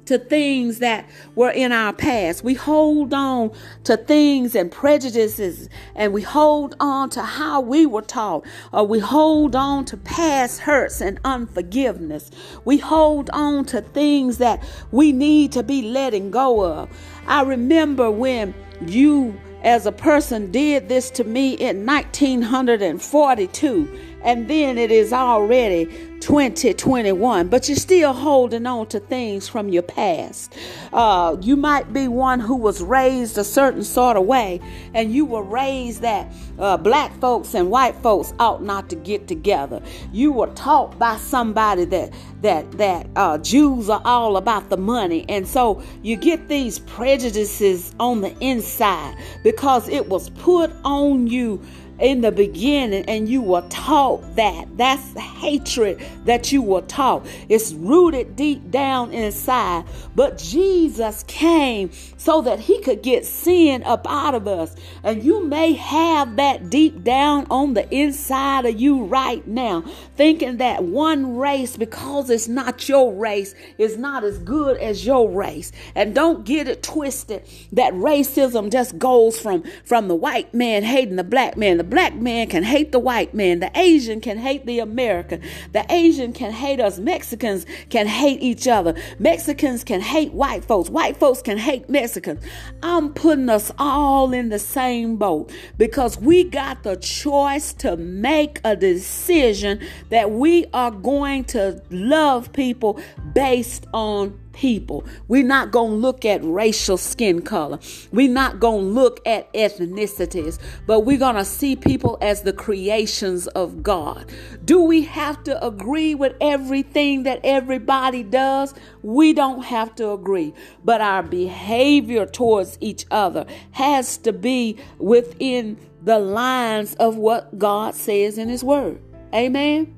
to 0.05 0.17
things 0.17 0.79
that 0.79 1.05
were 1.35 1.49
in 1.49 1.73
our 1.73 1.91
past. 1.91 2.45
We 2.45 2.53
hold 2.53 3.13
on 3.13 3.51
to 3.83 3.97
things 3.97 4.55
and 4.55 4.71
prejudices 4.71 5.67
and 5.95 6.13
we 6.13 6.21
hold 6.21 6.77
on 6.79 7.09
to 7.09 7.23
how 7.23 7.59
we 7.59 7.85
were 7.85 8.01
taught 8.01 8.45
or 8.71 8.87
we 8.87 8.99
hold 8.99 9.53
on 9.53 9.83
to 9.83 9.97
past 9.97 10.61
hurts 10.61 11.01
and 11.01 11.19
unforgiveness. 11.25 12.31
We 12.63 12.77
hold 12.77 13.29
on 13.31 13.65
to 13.65 13.81
things 13.81 14.37
that 14.37 14.63
we 14.91 15.11
need 15.11 15.51
to 15.51 15.61
be 15.61 15.81
letting 15.81 16.31
go 16.31 16.63
of. 16.63 16.89
I 17.27 17.41
remember 17.41 18.09
when 18.09 18.53
you 18.85 19.37
as 19.63 19.85
a 19.85 19.91
person 19.91 20.51
did 20.51 20.87
this 20.87 21.11
to 21.11 21.25
me 21.25 21.55
in 21.55 21.85
1942 21.85 24.06
and 24.23 24.47
then 24.47 24.77
it 24.77 24.91
is 24.91 25.13
already 25.13 25.85
2021, 26.19 27.47
but 27.47 27.69
you're 27.69 27.77
still 27.77 28.11
holding 28.11 28.65
on 28.65 28.87
to 28.87 28.99
things 28.99 29.47
from 29.47 29.69
your 29.69 29.83
past. 29.83 30.57
Uh, 30.91 31.37
you 31.41 31.55
might 31.55 31.93
be 31.93 32.07
one 32.07 32.39
who 32.39 32.55
was 32.55 32.81
raised 32.81 33.37
a 33.37 33.43
certain 33.43 33.83
sort 33.83 34.17
of 34.17 34.25
way, 34.25 34.59
and 34.93 35.13
you 35.13 35.25
were 35.25 35.43
raised 35.43 36.01
that 36.01 36.31
uh, 36.59 36.75
black 36.75 37.17
folks 37.19 37.53
and 37.53 37.69
white 37.69 37.95
folks 37.97 38.33
ought 38.39 38.63
not 38.63 38.89
to 38.89 38.95
get 38.95 39.27
together. 39.27 39.81
You 40.11 40.31
were 40.31 40.47
taught 40.47 40.97
by 40.97 41.17
somebody 41.17 41.85
that 41.85 42.11
that 42.41 42.69
that 42.73 43.07
uh, 43.15 43.37
Jews 43.37 43.89
are 43.89 44.01
all 44.03 44.37
about 44.37 44.69
the 44.69 44.77
money, 44.77 45.25
and 45.29 45.47
so 45.47 45.81
you 46.01 46.17
get 46.17 46.47
these 46.47 46.79
prejudices 46.79 47.93
on 47.99 48.21
the 48.21 48.37
inside 48.39 49.15
because 49.43 49.87
it 49.87 50.07
was 50.09 50.29
put 50.31 50.71
on 50.83 51.27
you 51.27 51.61
in 51.99 52.21
the 52.21 52.31
beginning 52.31 53.03
and 53.05 53.27
you 53.27 53.41
were 53.41 53.65
taught 53.69 54.35
that. 54.35 54.65
That's 54.77 55.17
hatred 55.17 56.01
that 56.25 56.51
you 56.51 56.61
were 56.61 56.81
taught. 56.81 57.25
It's 57.49 57.73
rooted 57.73 58.35
deep 58.35 58.69
down 58.69 59.11
inside. 59.11 59.85
But 60.15 60.37
Jesus 60.37 61.23
came 61.27 61.91
so 62.17 62.41
that 62.41 62.59
he 62.59 62.79
could 62.81 63.01
get 63.01 63.25
sin 63.25 63.83
up 63.83 64.05
out 64.09 64.35
of 64.35 64.47
us. 64.47 64.75
And 65.03 65.23
you 65.23 65.45
may 65.45 65.73
have 65.73 66.35
that 66.35 66.69
deep 66.69 67.03
down 67.03 67.47
on 67.49 67.73
the 67.73 67.91
inside 67.93 68.65
of 68.65 68.79
you 68.79 69.03
right 69.05 69.45
now, 69.47 69.81
thinking 70.15 70.57
that 70.57 70.83
one 70.83 71.37
race, 71.37 71.77
because 71.77 72.29
it's 72.29 72.47
not 72.47 72.87
your 72.89 73.13
race, 73.13 73.55
is 73.77 73.97
not 73.97 74.23
as 74.23 74.39
good 74.39 74.77
as 74.77 75.05
your 75.05 75.29
race. 75.29 75.71
And 75.95 76.13
don't 76.13 76.45
get 76.45 76.67
it 76.67 76.83
twisted 76.83 77.43
that 77.71 77.93
racism 77.93 78.71
just 78.71 78.97
goes 78.97 79.39
from, 79.39 79.63
from 79.85 80.07
the 80.07 80.15
white 80.15 80.53
man 80.53 80.83
hating 80.83 81.15
the 81.15 81.23
black 81.23 81.57
man. 81.57 81.77
The 81.77 81.83
black 81.89 82.15
man 82.15 82.47
can 82.47 82.63
hate 82.63 82.91
the 82.91 82.99
white 82.99 83.33
man. 83.33 83.59
The 83.59 83.71
Asian 83.77 84.21
can 84.21 84.37
hate 84.37 84.65
the 84.65 84.79
American. 84.79 85.41
The 85.73 85.85
Asian 85.91 86.33
can 86.33 86.51
hate 86.51 86.79
us. 86.79 86.99
Mexicans 86.99 87.65
can 87.89 88.07
hate 88.07 88.41
each 88.41 88.67
other. 88.67 88.95
Mexicans 89.19 89.83
can 89.83 90.01
hate 90.01 90.33
white 90.33 90.65
folks. 90.65 90.89
White 90.89 91.17
folks 91.17 91.41
can 91.41 91.57
hate 91.57 91.89
Mexicans. 91.89 92.43
I'm 92.83 93.13
putting 93.13 93.49
us 93.49 93.71
all 93.77 94.33
in 94.33 94.49
the 94.49 94.59
same 94.59 95.17
boat 95.17 95.51
because 95.77 96.19
we 96.19 96.43
got 96.43 96.83
the 96.83 96.95
choice 96.95 97.73
to 97.73 97.97
make 97.97 98.59
a 98.63 98.75
decision 98.75 99.79
that 100.09 100.31
we 100.31 100.65
are 100.73 100.91
going 100.91 101.43
to 101.45 101.81
love 101.89 102.51
people 102.53 102.99
based 103.33 103.85
on 103.93 104.39
people. 104.57 105.05
We're 105.27 105.45
not 105.45 105.69
going 105.71 105.91
to 105.91 105.97
look 105.97 106.25
at 106.25 106.43
racial 106.43 106.97
skin 106.97 107.43
color. 107.43 107.77
We're 108.11 108.27
not 108.27 108.59
going 108.59 108.85
to 108.85 108.91
look 108.91 109.21
at 109.25 109.53
ethnicities, 109.53 110.57
but 110.87 111.01
we're 111.01 111.19
going 111.19 111.35
to 111.35 111.45
see 111.45 111.75
people 111.75 112.17
as 112.21 112.41
the 112.41 112.53
creations 112.53 113.45
of 113.47 113.83
God. 113.83 114.25
Do 114.65 114.81
we 114.81 115.03
have 115.03 115.43
to 115.43 115.63
agree 115.65 116.15
with 116.15 116.33
everything 116.41 117.21
that 117.23 117.39
everybody 117.43 118.23
does? 118.23 118.73
We 119.03 119.31
don't 119.31 119.63
have 119.63 119.93
to 119.95 120.11
agree, 120.11 120.55
but 120.83 121.01
our 121.01 121.21
behavior 121.21 122.25
towards 122.25 122.79
each 122.81 123.05
other 123.11 123.45
has 123.71 124.17
to 124.19 124.33
be 124.33 124.77
within 124.97 125.77
the 126.01 126.17
lines 126.17 126.95
of 126.95 127.15
what 127.17 127.59
God 127.59 127.93
says 127.93 128.39
in 128.39 128.49
His 128.49 128.63
Word. 128.63 128.99
Amen. 129.35 129.93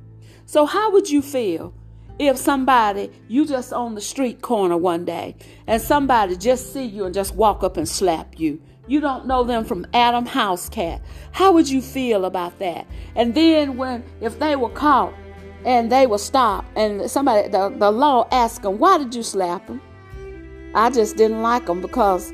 So, 0.46 0.66
how 0.66 0.92
would 0.92 1.10
you 1.10 1.22
feel 1.22 1.74
if 2.20 2.38
somebody 2.38 3.10
you 3.30 3.46
just 3.46 3.72
on 3.72 3.96
the 3.96 4.02
street 4.02 4.42
corner 4.42 4.76
one 4.78 5.06
day 5.06 5.36
and 5.68 5.82
somebody 5.82 6.36
just 6.36 6.74
see 6.74 6.84
you 6.84 7.06
and 7.06 7.14
just 7.14 7.34
walk 7.34 7.64
up 7.64 7.78
and 7.78 7.88
slap 7.88 8.38
you. 8.40 8.62
You 8.88 9.00
don't 9.00 9.26
know 9.26 9.44
them 9.44 9.64
from 9.64 9.86
adam 9.94 10.26
house 10.26 10.68
cat. 10.68 11.02
How 11.32 11.54
would 11.54 11.70
you 11.70 11.82
feel 11.82 12.26
about 12.26 12.60
that? 12.60 12.86
And 13.16 13.34
then 13.34 13.78
when 13.78 14.04
if 14.20 14.38
they 14.40 14.56
were 14.56 14.70
caught 14.70 15.14
and 15.66 15.92
they 15.92 16.08
were 16.08 16.18
stopped 16.18 16.68
and 16.78 17.10
somebody 17.10 17.48
the, 17.48 17.70
the 17.78 17.92
law 17.92 18.28
asked 18.32 18.62
them 18.64 18.78
why 18.80 18.98
did 18.98 19.14
you 19.14 19.24
slap 19.24 19.68
them 19.68 19.82
i 20.74 20.90
just 20.90 21.18
didn't 21.18 21.42
like 21.42 21.66
them 21.66 21.82
because 21.82 22.32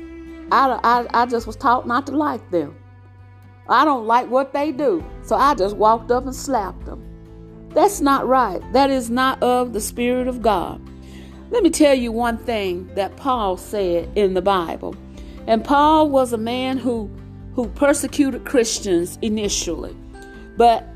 I, 0.52 0.78
I, 0.84 1.22
I 1.22 1.26
just 1.26 1.44
was 1.46 1.56
taught 1.56 1.88
not 1.88 2.06
to 2.06 2.16
like 2.16 2.52
them. 2.52 2.76
I 3.68 3.84
don't 3.84 4.06
like 4.06 4.30
what 4.30 4.52
they 4.52 4.70
do 4.70 5.04
so 5.22 5.34
i 5.34 5.54
just 5.54 5.76
walked 5.76 6.10
up 6.10 6.24
and 6.24 6.34
slapped 6.34 6.84
them 6.84 7.05
That's 7.70 8.00
not 8.00 8.26
right. 8.26 8.60
That 8.72 8.90
is 8.90 9.10
not 9.10 9.42
of 9.42 9.72
the 9.72 9.80
Spirit 9.80 10.28
of 10.28 10.42
God. 10.42 10.80
Let 11.50 11.62
me 11.62 11.70
tell 11.70 11.94
you 11.94 12.10
one 12.10 12.38
thing 12.38 12.92
that 12.94 13.16
Paul 13.16 13.56
said 13.56 14.10
in 14.16 14.34
the 14.34 14.42
Bible. 14.42 14.96
And 15.46 15.64
Paul 15.64 16.08
was 16.10 16.32
a 16.32 16.38
man 16.38 16.78
who 16.78 17.10
who 17.54 17.68
persecuted 17.70 18.44
Christians 18.44 19.18
initially. 19.22 19.96
But 20.58 20.86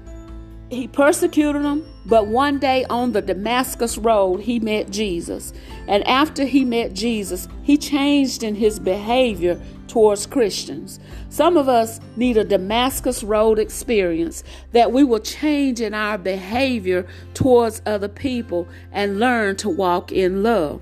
he 0.71 0.87
persecuted 0.87 1.65
them, 1.65 1.85
but 2.07 2.27
one 2.27 2.59
day 2.59 2.85
on 2.85 3.13
the 3.13 3.23
Damascus 3.23 3.97
road, 3.99 4.43
he 4.43 4.61
met 4.61 4.91
Jesus. 4.91 5.53
And 5.89 6.07
after 6.07 6.45
he 6.45 6.65
met 6.65 6.93
Jesus, 6.93 7.49
he 7.63 7.77
changed 7.77 8.43
in 8.43 8.55
his 8.55 8.79
behavior 8.79 9.61
towards 9.91 10.25
Christians. 10.25 11.01
Some 11.29 11.57
of 11.57 11.69
us 11.69 12.01
need 12.17 12.37
a 12.37 12.45
Damascus 12.45 13.25
road 13.25 13.59
experience 13.59 14.45
that 14.73 14.93
we 14.93 15.03
will 15.03 15.19
change 15.19 15.81
in 15.81 15.95
our 15.95 16.17
behavior 16.17 17.07
towards 17.35 17.83
other 17.85 18.09
people 18.09 18.69
and 18.93 19.19
learn 19.19 19.57
to 19.57 19.69
walk 19.69 20.13
in 20.13 20.43
love. 20.45 20.81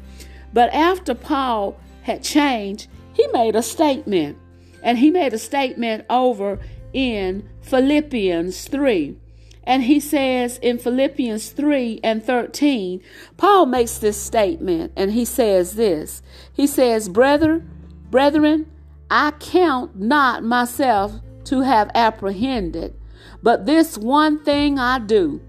But 0.53 0.73
after 0.75 1.15
Paul 1.15 1.77
had 2.03 2.23
changed, 2.23 2.89
he 3.15 3.27
made 3.29 3.57
a 3.57 3.63
statement. 3.63 4.39
And 4.83 4.99
he 4.99 5.11
made 5.11 5.33
a 5.33 5.39
statement 5.39 6.05
over 6.11 6.61
in 6.93 7.49
Philippians 7.63 8.69
3. 8.69 9.17
And 9.65 9.83
he 9.83 10.01
says 10.01 10.59
in 10.59 10.79
Philippians 10.79 11.51
3 11.51 12.01
and 12.05 12.23
13, 12.23 13.03
Paul 13.37 13.67
makes 13.67 13.99
this 13.99 14.21
statement 14.21 14.93
and 14.97 15.13
he 15.13 15.25
says 15.25 15.75
this. 15.75 16.23
He 16.53 16.67
says, 16.67 17.09
Brethren, 17.09 17.69
brethren, 18.11 18.67
I 19.11 19.31
count 19.33 19.99
not 19.99 20.45
myself 20.45 21.13
to 21.45 21.63
have 21.63 21.91
apprehended, 21.95 22.95
but 23.43 23.65
this 23.65 23.97
one 23.97 24.45
thing 24.45 24.79
I 24.79 24.99
do, 24.99 25.41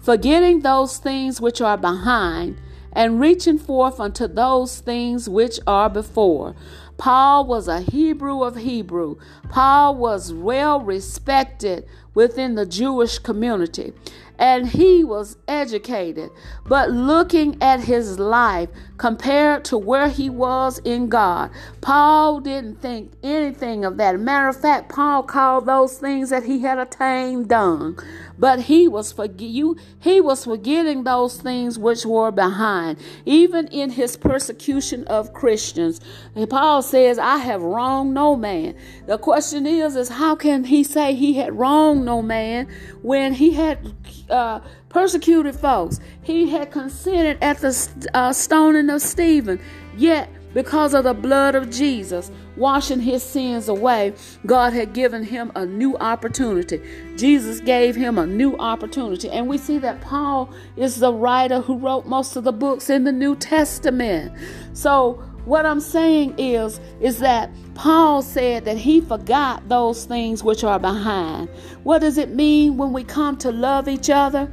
forgetting 0.00 0.60
those 0.60 0.96
things 0.96 1.40
which 1.40 1.60
are 1.60 1.76
behind, 1.76 2.58
and 2.94 3.20
reaching 3.20 3.58
forth 3.58 4.00
unto 4.00 4.26
those 4.26 4.80
things 4.80 5.28
which 5.28 5.58
are 5.66 5.90
before. 5.90 6.54
Paul 6.96 7.46
was 7.46 7.68
a 7.68 7.80
Hebrew 7.80 8.42
of 8.42 8.56
Hebrew. 8.56 9.16
Paul 9.48 9.96
was 9.96 10.32
well 10.32 10.80
respected 10.80 11.84
within 12.14 12.54
the 12.54 12.66
Jewish 12.66 13.18
community 13.18 13.92
and 14.38 14.68
he 14.68 15.04
was 15.04 15.36
educated. 15.46 16.30
But 16.66 16.90
looking 16.90 17.62
at 17.62 17.80
his 17.80 18.18
life 18.18 18.68
compared 19.02 19.64
to 19.64 19.76
where 19.76 20.08
he 20.08 20.30
was 20.30 20.78
in 20.84 21.08
God, 21.08 21.50
Paul 21.80 22.38
didn't 22.38 22.80
think 22.80 23.10
anything 23.24 23.84
of 23.84 23.96
that. 23.96 24.20
Matter 24.20 24.46
of 24.46 24.60
fact, 24.60 24.92
Paul 24.92 25.24
called 25.24 25.66
those 25.66 25.98
things 25.98 26.30
that 26.30 26.44
he 26.44 26.60
had 26.60 26.78
attained 26.78 27.48
dung. 27.48 27.98
But 28.38 28.60
he 28.60 28.86
was 28.86 29.10
for 29.10 29.26
you 29.26 29.76
he 29.98 30.20
was 30.20 30.44
forgetting 30.44 31.02
those 31.02 31.36
things 31.36 31.80
which 31.80 32.06
were 32.06 32.30
behind. 32.30 32.98
Even 33.26 33.66
in 33.68 33.90
his 33.90 34.16
persecution 34.16 35.02
of 35.08 35.32
Christians, 35.32 36.00
Paul 36.48 36.82
says, 36.82 37.18
I 37.18 37.38
have 37.38 37.60
wronged 37.60 38.14
no 38.14 38.36
man. 38.36 38.76
The 39.06 39.18
question 39.18 39.66
is, 39.66 39.96
is 39.96 40.10
how 40.10 40.36
can 40.36 40.62
he 40.62 40.84
say 40.84 41.16
he 41.16 41.34
had 41.34 41.58
wronged 41.58 42.04
no 42.04 42.22
man 42.22 42.68
when 43.02 43.34
he 43.34 43.54
had 43.54 43.94
uh, 44.30 44.60
persecuted 44.92 45.56
folks. 45.56 46.00
He 46.22 46.48
had 46.50 46.70
consented 46.70 47.38
at 47.42 47.58
the 47.58 48.10
uh, 48.14 48.32
stoning 48.32 48.90
of 48.90 49.00
Stephen. 49.02 49.60
Yet, 49.96 50.28
because 50.54 50.92
of 50.92 51.04
the 51.04 51.14
blood 51.14 51.54
of 51.54 51.70
Jesus 51.70 52.30
washing 52.56 53.00
his 53.00 53.22
sins 53.22 53.68
away, 53.68 54.12
God 54.44 54.74
had 54.74 54.92
given 54.92 55.24
him 55.24 55.50
a 55.54 55.64
new 55.64 55.96
opportunity. 55.96 56.80
Jesus 57.16 57.60
gave 57.60 57.96
him 57.96 58.18
a 58.18 58.26
new 58.26 58.56
opportunity. 58.58 59.30
And 59.30 59.48
we 59.48 59.56
see 59.56 59.78
that 59.78 60.02
Paul 60.02 60.52
is 60.76 61.00
the 61.00 61.12
writer 61.12 61.60
who 61.60 61.78
wrote 61.78 62.04
most 62.04 62.36
of 62.36 62.44
the 62.44 62.52
books 62.52 62.90
in 62.90 63.04
the 63.04 63.12
New 63.12 63.34
Testament. 63.36 64.36
So, 64.74 65.22
what 65.44 65.66
I'm 65.66 65.80
saying 65.80 66.38
is 66.38 66.78
is 67.00 67.18
that 67.18 67.50
Paul 67.74 68.22
said 68.22 68.64
that 68.66 68.76
he 68.76 69.00
forgot 69.00 69.68
those 69.68 70.04
things 70.04 70.44
which 70.44 70.62
are 70.62 70.78
behind. 70.78 71.48
What 71.82 71.98
does 72.00 72.16
it 72.16 72.30
mean 72.30 72.76
when 72.76 72.92
we 72.92 73.02
come 73.02 73.36
to 73.38 73.50
love 73.50 73.88
each 73.88 74.08
other? 74.08 74.48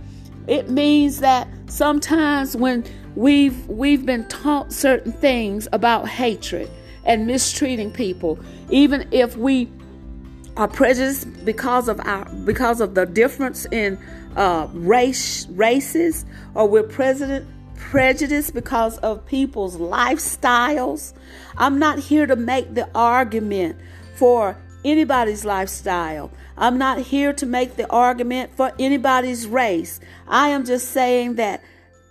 It 0.49 0.67
means 0.67 1.19
that 1.19 1.47
sometimes 1.67 2.57
when 2.57 2.83
we've 3.15 3.67
we've 3.67 4.03
been 4.03 4.27
taught 4.29 4.73
certain 4.73 5.11
things 5.11 5.67
about 5.71 6.09
hatred 6.09 6.67
and 7.05 7.27
mistreating 7.27 7.91
people, 7.91 8.39
even 8.71 9.07
if 9.11 9.37
we 9.37 9.71
are 10.57 10.67
prejudiced 10.67 11.45
because 11.45 11.87
of 11.87 11.99
our 11.99 12.25
because 12.45 12.81
of 12.81 12.95
the 12.95 13.05
difference 13.05 13.65
in 13.67 13.99
uh, 14.35 14.67
race 14.73 15.45
races, 15.49 16.25
or 16.55 16.67
we're 16.67 16.81
president 16.81 17.47
prejudice 17.75 18.49
because 18.49 18.97
of 18.97 19.23
people's 19.27 19.77
lifestyles. 19.77 21.13
I'm 21.57 21.77
not 21.77 21.99
here 21.99 22.25
to 22.25 22.35
make 22.35 22.73
the 22.73 22.89
argument 22.95 23.77
for 24.15 24.57
anybody's 24.83 25.45
lifestyle. 25.45 26.31
I'm 26.57 26.77
not 26.77 26.99
here 26.99 27.33
to 27.33 27.45
make 27.45 27.75
the 27.75 27.89
argument 27.89 28.55
for 28.55 28.71
anybody's 28.79 29.47
race. 29.47 29.99
I 30.27 30.49
am 30.49 30.65
just 30.65 30.89
saying 30.91 31.35
that 31.35 31.63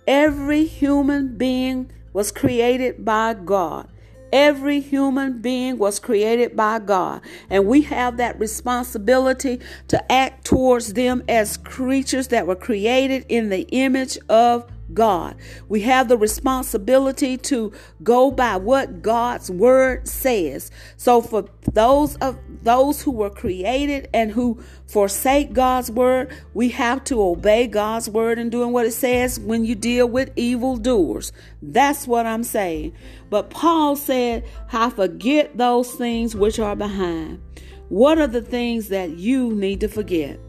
every 0.07 0.65
human 0.65 1.37
being 1.37 1.91
was 2.13 2.31
created 2.31 3.05
by 3.05 3.33
God. 3.33 3.87
Every 4.31 4.79
human 4.79 5.41
being 5.41 5.79
was 5.79 5.99
created 5.99 6.55
by 6.55 6.77
God, 6.77 7.21
and 7.49 7.65
we 7.65 7.81
have 7.81 8.17
that 8.17 8.39
responsibility 8.39 9.59
to 9.87 10.11
act 10.11 10.45
towards 10.45 10.93
them 10.93 11.23
as 11.27 11.57
creatures 11.57 12.27
that 12.27 12.45
were 12.45 12.55
created 12.55 13.25
in 13.27 13.49
the 13.49 13.61
image 13.69 14.19
of 14.29 14.71
God. 14.93 15.35
We 15.67 15.81
have 15.81 16.07
the 16.07 16.17
responsibility 16.17 17.37
to 17.37 17.71
go 18.03 18.31
by 18.31 18.57
what 18.57 19.01
God's 19.01 19.51
word 19.51 20.07
says. 20.07 20.71
So 20.97 21.21
for 21.21 21.45
those 21.71 22.15
of 22.17 22.37
those 22.63 23.01
who 23.01 23.11
were 23.11 23.29
created 23.29 24.09
and 24.13 24.31
who 24.31 24.61
forsake 24.87 25.53
God's 25.53 25.91
word, 25.91 26.31
we 26.53 26.69
have 26.69 27.03
to 27.05 27.21
obey 27.21 27.67
God's 27.67 28.09
word 28.09 28.39
and 28.39 28.51
doing 28.51 28.73
what 28.73 28.85
it 28.85 28.93
says 28.93 29.39
when 29.39 29.65
you 29.65 29.75
deal 29.75 30.07
with 30.07 30.31
evildoers. 30.35 31.31
That's 31.61 32.07
what 32.07 32.25
I'm 32.25 32.43
saying. 32.43 32.93
But 33.29 33.49
Paul 33.49 33.95
said, 33.95 34.45
I 34.71 34.89
forget 34.89 35.57
those 35.57 35.93
things 35.93 36.35
which 36.35 36.59
are 36.59 36.75
behind. 36.75 37.41
What 37.89 38.17
are 38.19 38.27
the 38.27 38.41
things 38.41 38.89
that 38.89 39.11
you 39.11 39.55
need 39.55 39.79
to 39.81 39.87
forget? 39.87 40.39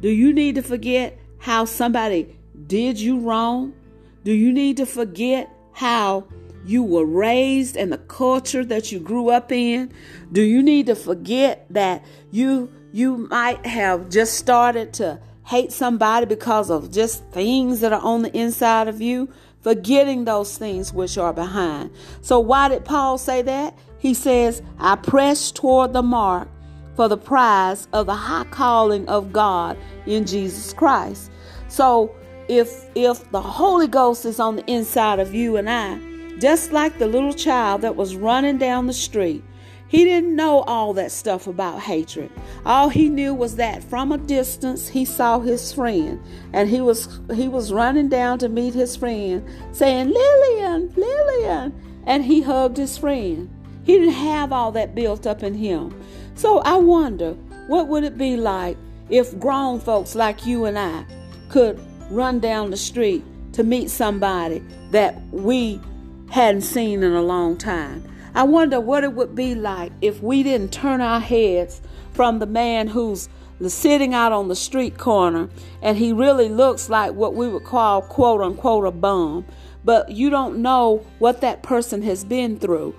Do 0.00 0.08
you 0.08 0.32
need 0.32 0.54
to 0.56 0.62
forget 0.62 1.18
how 1.38 1.64
somebody 1.64 2.36
did 2.66 2.98
you 2.98 3.18
wrong? 3.20 3.74
Do 4.24 4.32
you 4.32 4.52
need 4.52 4.76
to 4.78 4.86
forget 4.86 5.50
how 5.72 6.26
you 6.64 6.82
were 6.82 7.06
raised 7.06 7.76
and 7.76 7.92
the 7.92 7.98
culture 7.98 8.64
that 8.64 8.92
you 8.92 9.00
grew 9.00 9.30
up 9.30 9.50
in? 9.50 9.92
Do 10.30 10.42
you 10.42 10.62
need 10.62 10.86
to 10.86 10.94
forget 10.94 11.66
that 11.70 12.04
you 12.30 12.70
you 12.92 13.16
might 13.16 13.64
have 13.64 14.10
just 14.10 14.34
started 14.34 14.92
to 14.94 15.20
hate 15.46 15.72
somebody 15.72 16.26
because 16.26 16.70
of 16.70 16.90
just 16.90 17.24
things 17.30 17.80
that 17.80 17.92
are 17.92 18.02
on 18.02 18.22
the 18.22 18.36
inside 18.36 18.88
of 18.88 19.00
you? 19.00 19.28
Forgetting 19.62 20.24
those 20.24 20.56
things 20.56 20.92
which 20.92 21.18
are 21.18 21.32
behind. 21.32 21.90
So 22.20 22.40
why 22.40 22.68
did 22.68 22.84
Paul 22.84 23.18
say 23.18 23.42
that? 23.42 23.78
He 23.98 24.14
says, 24.14 24.62
I 24.78 24.96
press 24.96 25.50
toward 25.50 25.92
the 25.92 26.02
mark 26.02 26.48
for 26.94 27.08
the 27.08 27.18
prize 27.18 27.86
of 27.92 28.06
the 28.06 28.14
high 28.14 28.44
calling 28.44 29.08
of 29.08 29.32
God 29.32 29.78
in 30.06 30.26
Jesus 30.26 30.72
Christ. 30.72 31.30
So 31.68 32.14
if 32.50 32.86
if 32.96 33.30
the 33.30 33.40
Holy 33.40 33.86
Ghost 33.86 34.24
is 34.24 34.40
on 34.40 34.56
the 34.56 34.68
inside 34.68 35.20
of 35.20 35.32
you 35.32 35.56
and 35.56 35.70
I, 35.70 36.00
just 36.40 36.72
like 36.72 36.98
the 36.98 37.06
little 37.06 37.32
child 37.32 37.82
that 37.82 37.94
was 37.94 38.16
running 38.16 38.58
down 38.58 38.88
the 38.88 38.92
street, 38.92 39.44
he 39.86 40.02
didn't 40.02 40.34
know 40.34 40.62
all 40.62 40.92
that 40.94 41.12
stuff 41.12 41.46
about 41.46 41.78
hatred. 41.78 42.28
All 42.66 42.88
he 42.88 43.08
knew 43.08 43.34
was 43.34 43.54
that 43.56 43.84
from 43.84 44.10
a 44.10 44.18
distance 44.18 44.88
he 44.88 45.04
saw 45.04 45.38
his 45.38 45.72
friend 45.72 46.20
and 46.52 46.68
he 46.68 46.80
was 46.80 47.20
he 47.32 47.46
was 47.46 47.72
running 47.72 48.08
down 48.08 48.40
to 48.40 48.48
meet 48.48 48.74
his 48.74 48.96
friend 48.96 49.44
saying, 49.70 50.08
"Lillian, 50.10 50.92
Lillian." 50.96 51.72
And 52.04 52.24
he 52.24 52.42
hugged 52.42 52.78
his 52.78 52.98
friend. 52.98 53.48
He 53.84 53.96
didn't 53.96 54.14
have 54.14 54.52
all 54.52 54.72
that 54.72 54.96
built 54.96 55.24
up 55.24 55.44
in 55.44 55.54
him. 55.54 55.94
So 56.34 56.58
I 56.60 56.74
wonder, 56.78 57.34
what 57.68 57.86
would 57.86 58.02
it 58.02 58.18
be 58.18 58.36
like 58.36 58.76
if 59.08 59.38
grown 59.38 59.78
folks 59.78 60.16
like 60.16 60.46
you 60.46 60.64
and 60.64 60.76
I 60.76 61.04
could 61.48 61.78
run 62.10 62.40
down 62.40 62.70
the 62.70 62.76
street 62.76 63.24
to 63.52 63.62
meet 63.64 63.90
somebody 63.90 64.62
that 64.90 65.20
we 65.30 65.80
hadn't 66.30 66.62
seen 66.62 67.02
in 67.02 67.12
a 67.12 67.22
long 67.22 67.56
time. 67.56 68.04
I 68.34 68.44
wonder 68.44 68.80
what 68.80 69.02
it 69.02 69.12
would 69.12 69.34
be 69.34 69.54
like 69.54 69.92
if 70.00 70.22
we 70.22 70.42
didn't 70.42 70.72
turn 70.72 71.00
our 71.00 71.20
heads 71.20 71.80
from 72.12 72.38
the 72.38 72.46
man 72.46 72.88
who's 72.88 73.28
sitting 73.66 74.14
out 74.14 74.32
on 74.32 74.48
the 74.48 74.56
street 74.56 74.96
corner 74.96 75.50
and 75.82 75.98
he 75.98 76.12
really 76.12 76.48
looks 76.48 76.88
like 76.88 77.12
what 77.12 77.34
we 77.34 77.48
would 77.48 77.64
call 77.64 78.02
quote 78.02 78.40
unquote 78.40 78.86
a 78.86 78.90
bum, 78.90 79.44
but 79.84 80.10
you 80.10 80.30
don't 80.30 80.62
know 80.62 81.04
what 81.18 81.40
that 81.40 81.62
person 81.62 82.02
has 82.02 82.24
been 82.24 82.58
through. 82.58 82.94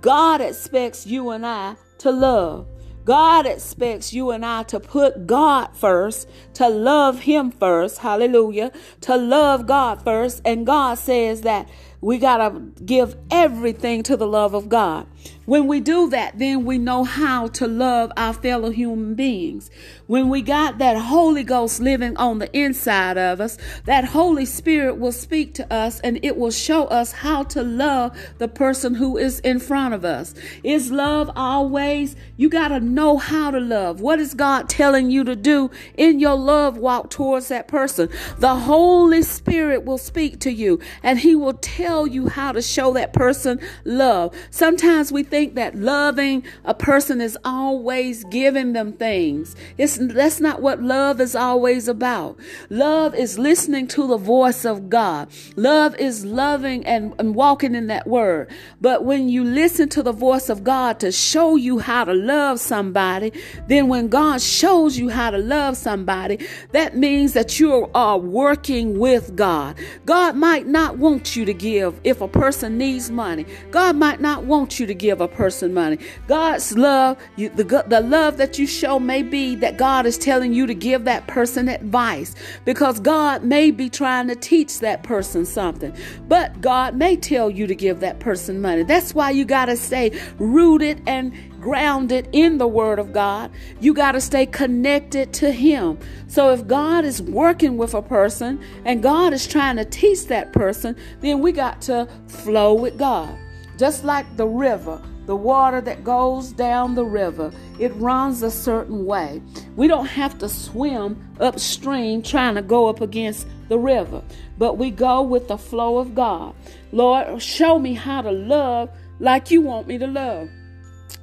God 0.00 0.40
expects 0.40 1.06
you 1.06 1.30
and 1.30 1.44
I 1.44 1.76
to 1.98 2.10
love. 2.10 2.66
God 3.10 3.44
expects 3.44 4.12
you 4.12 4.30
and 4.30 4.46
I 4.46 4.62
to 4.62 4.78
put 4.78 5.26
God 5.26 5.76
first, 5.76 6.28
to 6.54 6.68
love 6.68 7.18
Him 7.18 7.50
first. 7.50 7.98
Hallelujah. 7.98 8.70
To 9.00 9.16
love 9.16 9.66
God 9.66 10.00
first. 10.04 10.40
And 10.44 10.64
God 10.64 10.96
says 10.96 11.40
that 11.40 11.68
we 12.00 12.18
got 12.18 12.36
to 12.36 12.60
give 12.84 13.16
everything 13.28 14.04
to 14.04 14.16
the 14.16 14.28
love 14.28 14.54
of 14.54 14.68
God. 14.68 15.08
When 15.46 15.66
we 15.66 15.80
do 15.80 16.08
that, 16.10 16.38
then 16.38 16.64
we 16.64 16.78
know 16.78 17.02
how 17.02 17.48
to 17.48 17.66
love 17.66 18.12
our 18.16 18.32
fellow 18.32 18.70
human 18.70 19.14
beings. 19.14 19.68
When 20.06 20.28
we 20.28 20.42
got 20.42 20.78
that 20.78 20.96
Holy 20.96 21.42
Ghost 21.42 21.80
living 21.80 22.16
on 22.18 22.38
the 22.38 22.56
inside 22.56 23.18
of 23.18 23.40
us, 23.40 23.58
that 23.84 24.04
Holy 24.04 24.44
Spirit 24.44 24.98
will 24.98 25.12
speak 25.12 25.54
to 25.54 25.72
us 25.72 25.98
and 26.00 26.24
it 26.24 26.36
will 26.36 26.52
show 26.52 26.84
us 26.86 27.10
how 27.12 27.42
to 27.44 27.62
love 27.62 28.16
the 28.38 28.46
person 28.46 28.94
who 28.94 29.16
is 29.16 29.40
in 29.40 29.58
front 29.58 29.94
of 29.94 30.04
us. 30.04 30.34
Is 30.62 30.92
love 30.92 31.30
always? 31.34 32.14
You 32.36 32.48
got 32.48 32.68
to 32.68 32.78
know 32.78 33.16
how 33.16 33.50
to 33.50 33.60
love. 33.60 34.00
What 34.00 34.20
is 34.20 34.34
God 34.34 34.68
telling 34.68 35.10
you 35.10 35.24
to 35.24 35.34
do 35.34 35.70
in 35.96 36.20
your 36.20 36.36
love 36.36 36.76
walk 36.76 37.10
towards 37.10 37.48
that 37.48 37.66
person? 37.66 38.08
The 38.38 38.54
Holy 38.54 39.22
Spirit 39.22 39.84
will 39.84 39.98
speak 39.98 40.38
to 40.40 40.52
you 40.52 40.78
and 41.02 41.18
He 41.18 41.34
will 41.34 41.54
tell 41.54 42.06
you 42.06 42.28
how 42.28 42.52
to 42.52 42.62
show 42.62 42.92
that 42.92 43.12
person 43.12 43.58
love. 43.84 44.34
Sometimes 44.50 45.09
we 45.10 45.22
think 45.22 45.54
that 45.54 45.74
loving 45.74 46.44
a 46.64 46.74
person 46.74 47.20
is 47.20 47.38
always 47.44 48.24
giving 48.24 48.72
them 48.72 48.92
things. 48.92 49.56
It's 49.78 49.98
that's 49.98 50.40
not 50.40 50.62
what 50.62 50.82
love 50.82 51.20
is 51.20 51.34
always 51.34 51.88
about. 51.88 52.38
Love 52.68 53.14
is 53.14 53.38
listening 53.38 53.86
to 53.88 54.06
the 54.06 54.16
voice 54.16 54.64
of 54.64 54.88
God. 54.88 55.28
Love 55.56 55.94
is 55.96 56.24
loving 56.24 56.84
and, 56.86 57.14
and 57.18 57.34
walking 57.34 57.74
in 57.74 57.86
that 57.88 58.06
word. 58.06 58.50
But 58.80 59.04
when 59.04 59.28
you 59.28 59.44
listen 59.44 59.88
to 59.90 60.02
the 60.02 60.12
voice 60.12 60.48
of 60.48 60.64
God 60.64 61.00
to 61.00 61.12
show 61.12 61.56
you 61.56 61.78
how 61.78 62.04
to 62.04 62.14
love 62.14 62.60
somebody, 62.60 63.32
then 63.66 63.88
when 63.88 64.08
God 64.08 64.40
shows 64.40 64.98
you 64.98 65.08
how 65.08 65.30
to 65.30 65.38
love 65.38 65.76
somebody, 65.76 66.38
that 66.72 66.96
means 66.96 67.32
that 67.32 67.58
you 67.58 67.90
are 67.94 68.18
working 68.18 68.98
with 68.98 69.36
God. 69.36 69.76
God 70.06 70.36
might 70.36 70.66
not 70.66 70.98
want 70.98 71.36
you 71.36 71.44
to 71.44 71.54
give 71.54 72.00
if 72.04 72.20
a 72.20 72.28
person 72.28 72.78
needs 72.78 73.10
money. 73.10 73.46
God 73.70 73.96
might 73.96 74.20
not 74.20 74.44
want 74.44 74.78
you 74.80 74.86
to 74.86 74.94
give 75.00 75.20
a 75.20 75.26
person 75.26 75.72
money. 75.72 75.98
God's 76.28 76.76
love, 76.76 77.16
you, 77.36 77.48
the, 77.48 77.64
the 77.86 78.00
love 78.02 78.36
that 78.36 78.58
you 78.58 78.66
show 78.66 79.00
may 79.00 79.22
be 79.22 79.54
that 79.56 79.78
God 79.78 80.04
is 80.04 80.18
telling 80.18 80.52
you 80.52 80.66
to 80.66 80.74
give 80.74 81.04
that 81.06 81.26
person 81.26 81.68
advice 81.68 82.34
because 82.64 83.00
God 83.00 83.42
may 83.42 83.70
be 83.70 83.88
trying 83.88 84.28
to 84.28 84.36
teach 84.36 84.78
that 84.80 85.02
person 85.02 85.46
something. 85.46 85.96
But 86.28 86.60
God 86.60 86.94
may 86.94 87.16
tell 87.16 87.50
you 87.50 87.66
to 87.66 87.74
give 87.74 88.00
that 88.00 88.20
person 88.20 88.60
money. 88.60 88.82
That's 88.82 89.14
why 89.14 89.30
you 89.30 89.44
got 89.44 89.66
to 89.66 89.76
stay 89.76 90.12
rooted 90.38 91.02
and 91.06 91.32
grounded 91.60 92.28
in 92.32 92.58
the 92.58 92.68
Word 92.68 92.98
of 92.98 93.12
God. 93.12 93.50
You 93.80 93.94
got 93.94 94.12
to 94.12 94.20
stay 94.20 94.44
connected 94.44 95.32
to 95.34 95.50
Him. 95.50 95.98
So 96.28 96.52
if 96.52 96.66
God 96.66 97.04
is 97.04 97.22
working 97.22 97.78
with 97.78 97.94
a 97.94 98.02
person 98.02 98.62
and 98.84 99.02
God 99.02 99.32
is 99.32 99.46
trying 99.46 99.76
to 99.76 99.84
teach 99.84 100.26
that 100.26 100.52
person, 100.52 100.94
then 101.20 101.40
we 101.40 101.52
got 101.52 101.80
to 101.82 102.06
flow 102.28 102.74
with 102.74 102.98
God. 102.98 103.36
Just 103.80 104.04
like 104.04 104.36
the 104.36 104.46
river, 104.46 105.00
the 105.24 105.34
water 105.34 105.80
that 105.80 106.04
goes 106.04 106.52
down 106.52 106.94
the 106.94 107.04
river, 107.06 107.50
it 107.78 107.96
runs 107.96 108.42
a 108.42 108.50
certain 108.50 109.06
way. 109.06 109.40
We 109.74 109.88
don't 109.88 110.04
have 110.04 110.36
to 110.40 110.50
swim 110.50 111.34
upstream 111.40 112.20
trying 112.20 112.56
to 112.56 112.62
go 112.62 112.88
up 112.88 113.00
against 113.00 113.46
the 113.70 113.78
river, 113.78 114.22
but 114.58 114.76
we 114.76 114.90
go 114.90 115.22
with 115.22 115.48
the 115.48 115.56
flow 115.56 115.96
of 115.96 116.14
God. 116.14 116.54
Lord, 116.92 117.40
show 117.42 117.78
me 117.78 117.94
how 117.94 118.20
to 118.20 118.30
love 118.30 118.90
like 119.18 119.50
you 119.50 119.62
want 119.62 119.86
me 119.86 119.96
to 119.96 120.06
love. 120.06 120.50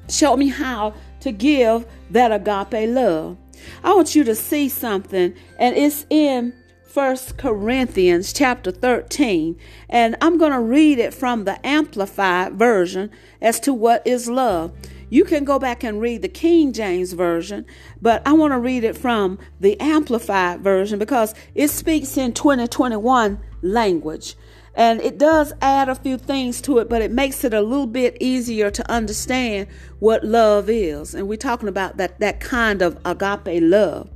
Show 0.10 0.36
me 0.36 0.48
how 0.48 0.96
to 1.20 1.32
give 1.32 1.86
that 2.10 2.32
agape 2.32 2.90
love. 2.90 3.38
I 3.84 3.94
want 3.94 4.16
you 4.16 4.24
to 4.24 4.34
see 4.34 4.68
something, 4.68 5.36
and 5.60 5.76
it's 5.78 6.08
in 6.10 6.54
First 6.88 7.38
Corinthians 7.38 8.32
chapter 8.32 8.72
13, 8.72 9.60
and 9.90 10.16
I'm 10.22 10.38
going 10.38 10.54
to 10.54 10.60
read 10.60 11.00
it 11.00 11.14
from 11.14 11.44
the 11.44 11.64
Amplified 11.68 12.54
version 12.54 13.12
as 13.42 13.60
to 13.62 13.74
what 13.74 14.08
is 14.08 14.30
love. 14.30 14.72
You 15.10 15.26
can 15.26 15.44
go 15.44 15.60
back 15.60 15.84
and 15.84 16.00
read 16.00 16.22
the 16.22 16.30
King 16.30 16.72
James 16.72 17.12
Version, 17.12 17.66
but 18.02 18.26
I 18.26 18.32
want 18.32 18.54
to 18.54 18.60
read 18.60 18.86
it 18.86 18.98
from 18.98 19.38
the 19.60 19.78
Amplified 19.82 20.62
Version 20.62 20.98
because 20.98 21.36
it 21.54 21.68
speaks 21.68 22.18
in 22.18 22.32
2021 22.32 23.40
language. 23.62 24.36
And 24.74 25.02
it 25.02 25.18
does 25.18 25.54
add 25.62 25.90
a 25.90 25.96
few 25.96 26.18
things 26.18 26.62
to 26.62 26.78
it, 26.78 26.88
but 26.88 27.02
it 27.02 27.12
makes 27.12 27.44
it 27.44 27.54
a 27.54 27.62
little 27.62 27.88
bit 27.88 28.16
easier 28.22 28.72
to 28.72 28.92
understand 28.92 29.68
what 30.00 30.24
love 30.24 30.70
is. 30.70 31.14
And 31.14 31.28
we're 31.28 31.38
talking 31.38 31.68
about 31.68 31.98
that, 31.98 32.20
that 32.22 32.40
kind 32.40 32.82
of 32.82 32.98
agape 33.04 33.62
love. 33.62 34.10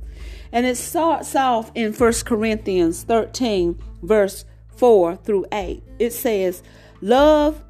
And 0.52 0.66
it 0.66 0.76
starts 0.76 1.34
off 1.34 1.72
in 1.74 1.92
1 1.92 2.12
Corinthians 2.24 3.02
13, 3.04 3.78
verse 4.02 4.44
4 4.76 5.16
through 5.16 5.46
8. 5.50 5.82
It 5.98 6.12
says, 6.12 6.62
Love 7.00 7.64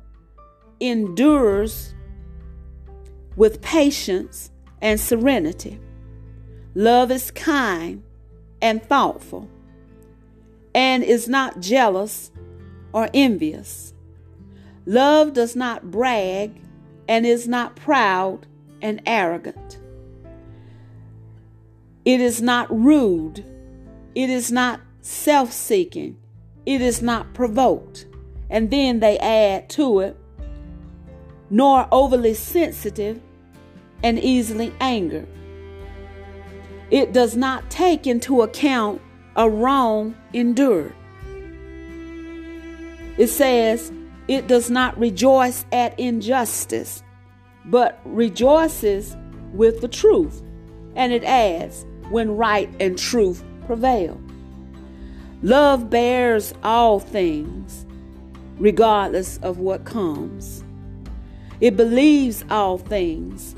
endures 0.80 1.94
with 3.36 3.62
patience 3.62 4.50
and 4.80 4.98
serenity. 4.98 5.78
Love 6.74 7.10
is 7.10 7.30
kind 7.30 8.02
and 8.60 8.82
thoughtful 8.82 9.48
and 10.74 11.04
is 11.04 11.28
not 11.28 11.60
jealous 11.60 12.30
or 12.92 13.08
envious. 13.14 13.94
Love 14.86 15.32
does 15.32 15.54
not 15.54 15.90
brag 15.90 16.60
and 17.08 17.26
is 17.26 17.46
not 17.46 17.76
proud 17.76 18.46
and 18.80 19.00
arrogant. 19.06 19.56
It 22.04 22.20
is 22.20 22.42
not 22.42 22.68
rude. 22.70 23.44
It 24.14 24.28
is 24.28 24.50
not 24.50 24.80
self 25.00 25.52
seeking. 25.52 26.16
It 26.66 26.80
is 26.80 27.02
not 27.02 27.34
provoked. 27.34 28.06
And 28.50 28.70
then 28.70 29.00
they 29.00 29.18
add 29.18 29.70
to 29.70 30.00
it, 30.00 30.16
nor 31.48 31.88
overly 31.90 32.34
sensitive 32.34 33.20
and 34.02 34.18
easily 34.18 34.74
angered. 34.80 35.28
It 36.90 37.12
does 37.12 37.36
not 37.36 37.70
take 37.70 38.06
into 38.06 38.42
account 38.42 39.00
a 39.36 39.48
wrong 39.48 40.14
endured. 40.34 40.94
It 43.16 43.28
says, 43.28 43.92
it 44.28 44.46
does 44.46 44.70
not 44.70 44.98
rejoice 44.98 45.64
at 45.72 45.98
injustice, 45.98 47.02
but 47.64 48.00
rejoices 48.04 49.16
with 49.52 49.80
the 49.80 49.88
truth. 49.88 50.42
And 50.94 51.12
it 51.12 51.24
adds, 51.24 51.86
when 52.12 52.36
right 52.36 52.70
and 52.78 52.98
truth 52.98 53.42
prevail. 53.66 54.20
Love 55.42 55.90
bears 55.90 56.54
all 56.62 57.00
things, 57.00 57.84
regardless 58.58 59.38
of 59.38 59.58
what 59.58 59.84
comes. 59.84 60.62
It 61.60 61.76
believes 61.76 62.44
all 62.50 62.78
things. 62.78 63.56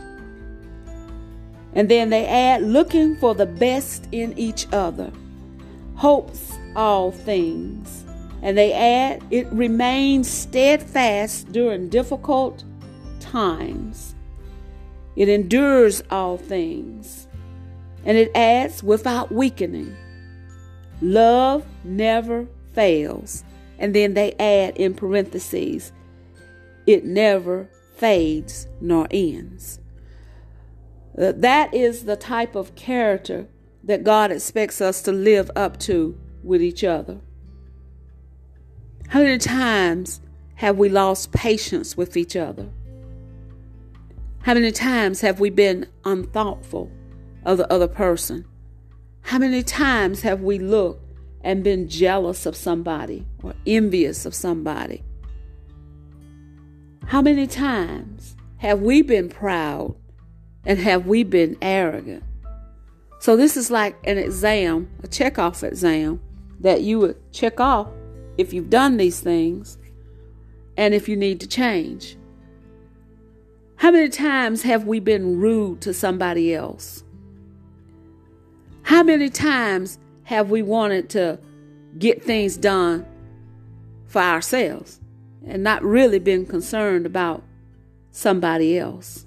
And 1.74 1.90
then 1.90 2.08
they 2.08 2.26
add, 2.26 2.62
looking 2.62 3.16
for 3.16 3.34
the 3.34 3.46
best 3.46 4.08
in 4.12 4.38
each 4.38 4.66
other, 4.72 5.12
hopes 5.96 6.56
all 6.74 7.10
things 7.10 8.04
and 8.44 8.58
they 8.58 8.74
add, 8.74 9.24
it 9.30 9.50
remains 9.50 10.28
steadfast 10.28 11.50
during 11.50 11.88
difficult 11.88 12.62
times. 13.18 14.14
It 15.16 15.30
endures 15.30 16.02
all 16.10 16.36
things. 16.36 17.26
And 18.04 18.18
it 18.18 18.30
adds, 18.34 18.82
without 18.82 19.32
weakening. 19.32 19.96
Love 21.00 21.64
never 21.84 22.46
fails. 22.72 23.44
And 23.78 23.94
then 23.94 24.14
they 24.14 24.32
add 24.34 24.76
in 24.76 24.94
parentheses, 24.94 25.92
it 26.86 27.04
never 27.04 27.68
fades 27.96 28.68
nor 28.80 29.06
ends. 29.10 29.80
Uh, 31.18 31.32
that 31.36 31.72
is 31.72 32.04
the 32.04 32.16
type 32.16 32.54
of 32.54 32.74
character 32.74 33.46
that 33.84 34.04
God 34.04 34.32
expects 34.32 34.80
us 34.80 35.02
to 35.02 35.12
live 35.12 35.50
up 35.54 35.78
to 35.80 36.18
with 36.42 36.62
each 36.62 36.84
other. 36.84 37.20
How 39.08 39.20
many 39.20 39.38
times 39.38 40.20
have 40.56 40.78
we 40.78 40.88
lost 40.88 41.32
patience 41.32 41.96
with 41.96 42.16
each 42.16 42.36
other? 42.36 42.68
How 44.42 44.54
many 44.54 44.72
times 44.72 45.20
have 45.20 45.40
we 45.40 45.50
been 45.50 45.86
unthoughtful 46.04 46.90
of 47.44 47.59
the 47.59 47.72
other 47.72 47.88
person? 47.88 48.44
How 49.22 49.38
many 49.38 49.62
times 49.62 50.22
have 50.22 50.42
we 50.42 50.59
looked 50.59 51.02
and 51.42 51.64
been 51.64 51.88
jealous 51.88 52.46
of 52.46 52.57
somebody 52.57 53.26
or 53.42 53.54
envious 53.66 54.26
of 54.26 54.35
somebody? 54.35 55.02
How 57.07 57.22
many 57.22 57.46
times 57.46 58.37
have 58.59 58.80
we 58.80 59.02
been 59.02 59.28
proud 59.28 59.94
and 60.64 60.78
have 60.78 61.07
we 61.07 61.22
been 61.22 61.57
arrogant? 61.61 62.22
So, 63.20 63.37
this 63.37 63.57
is 63.57 63.70
like 63.70 63.96
an 64.04 64.18
exam, 64.18 64.90
a 65.02 65.09
check 65.09 65.38
off 65.38 65.62
exam 65.62 66.20
that 66.61 66.83
you 66.83 66.98
would 66.98 67.33
check 67.33 67.61
off 67.61 67.88
if 68.37 68.52
you've 68.52 68.70
done 68.70 68.96
these 68.96 69.20
things 69.20 69.78
and 70.76 70.92
if 70.94 71.09
you 71.09 71.16
need 71.16 71.40
to 71.40 71.46
change. 71.46 72.16
How 73.76 73.90
many 73.90 74.09
times 74.09 74.62
have 74.62 74.85
we 74.85 75.00
been 75.00 75.38
rude 75.38 75.80
to 75.83 75.92
somebody 75.92 76.54
else? 76.54 77.04
How 78.85 79.03
many 79.03 79.31
times 79.31 79.99
have 80.25 80.51
we 80.51 80.61
wanted 80.62 81.09
to 81.11 81.38
get 81.99 82.23
things 82.23 82.59
done 82.59 83.07
for 84.07 84.20
ourselves 84.20 85.01
and 85.47 85.62
not 85.62 85.83
really 85.83 86.18
been 86.18 86.44
concerned 86.44 87.07
about 87.07 87.42
somebody 88.11 88.79
else? 88.79 89.25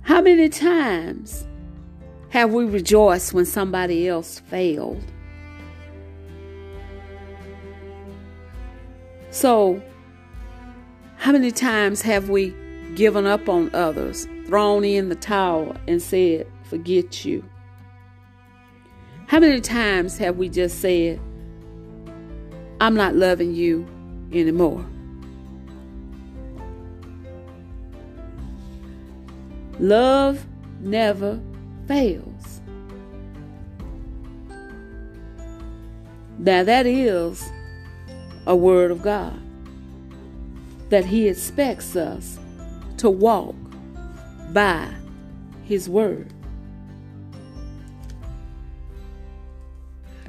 How 0.00 0.22
many 0.22 0.48
times 0.48 1.46
have 2.30 2.54
we 2.54 2.64
rejoiced 2.64 3.34
when 3.34 3.44
somebody 3.44 4.08
else 4.08 4.38
failed? 4.38 5.02
So, 9.30 9.82
how 11.16 11.32
many 11.32 11.50
times 11.50 12.00
have 12.00 12.30
we 12.30 12.54
given 12.94 13.26
up 13.26 13.48
on 13.48 13.74
others, 13.74 14.26
thrown 14.46 14.84
in 14.84 15.10
the 15.10 15.14
towel, 15.16 15.76
and 15.86 16.00
said, 16.00 16.46
Forget 16.74 17.24
you? 17.24 17.44
How 19.28 19.38
many 19.38 19.60
times 19.60 20.18
have 20.18 20.38
we 20.38 20.48
just 20.48 20.80
said, 20.80 21.20
I'm 22.80 22.96
not 22.96 23.14
loving 23.14 23.54
you 23.54 23.86
anymore? 24.32 24.84
Love 29.78 30.44
never 30.80 31.40
fails. 31.86 32.60
Now, 36.40 36.64
that 36.64 36.86
is 36.86 37.48
a 38.48 38.56
word 38.56 38.90
of 38.90 39.00
God 39.00 39.40
that 40.88 41.04
He 41.04 41.28
expects 41.28 41.94
us 41.94 42.40
to 42.96 43.08
walk 43.08 43.54
by 44.52 44.92
His 45.62 45.88
word. 45.88 46.32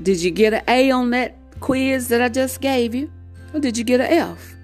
Did 0.02 0.22
you 0.22 0.32
get 0.32 0.54
an 0.54 0.62
A 0.68 0.92
on 0.92 1.12
that 1.12 1.38
quiz 1.60 2.10
that 2.10 2.22
I 2.22 2.30
just 2.30 2.62
gave 2.62 2.94
you? 2.94 3.12
Or 3.54 3.60
did 3.60 3.78
you 3.78 3.84
get 3.84 4.02
an 4.02 4.12
F? 4.12 4.56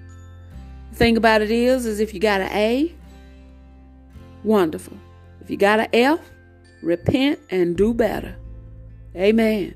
The 0.90 0.96
thing 0.96 1.16
about 1.16 1.40
it 1.40 1.50
is, 1.50 1.86
is 1.86 2.00
if 2.00 2.12
you 2.12 2.20
got 2.20 2.40
an 2.40 2.50
A, 2.50 2.94
wonderful. 4.44 4.96
If 5.40 5.50
you 5.50 5.56
got 5.56 5.80
an 5.80 5.88
F, 5.92 6.20
repent 6.82 7.40
and 7.50 7.76
do 7.76 7.94
better. 7.94 8.36
Amen. 9.16 9.74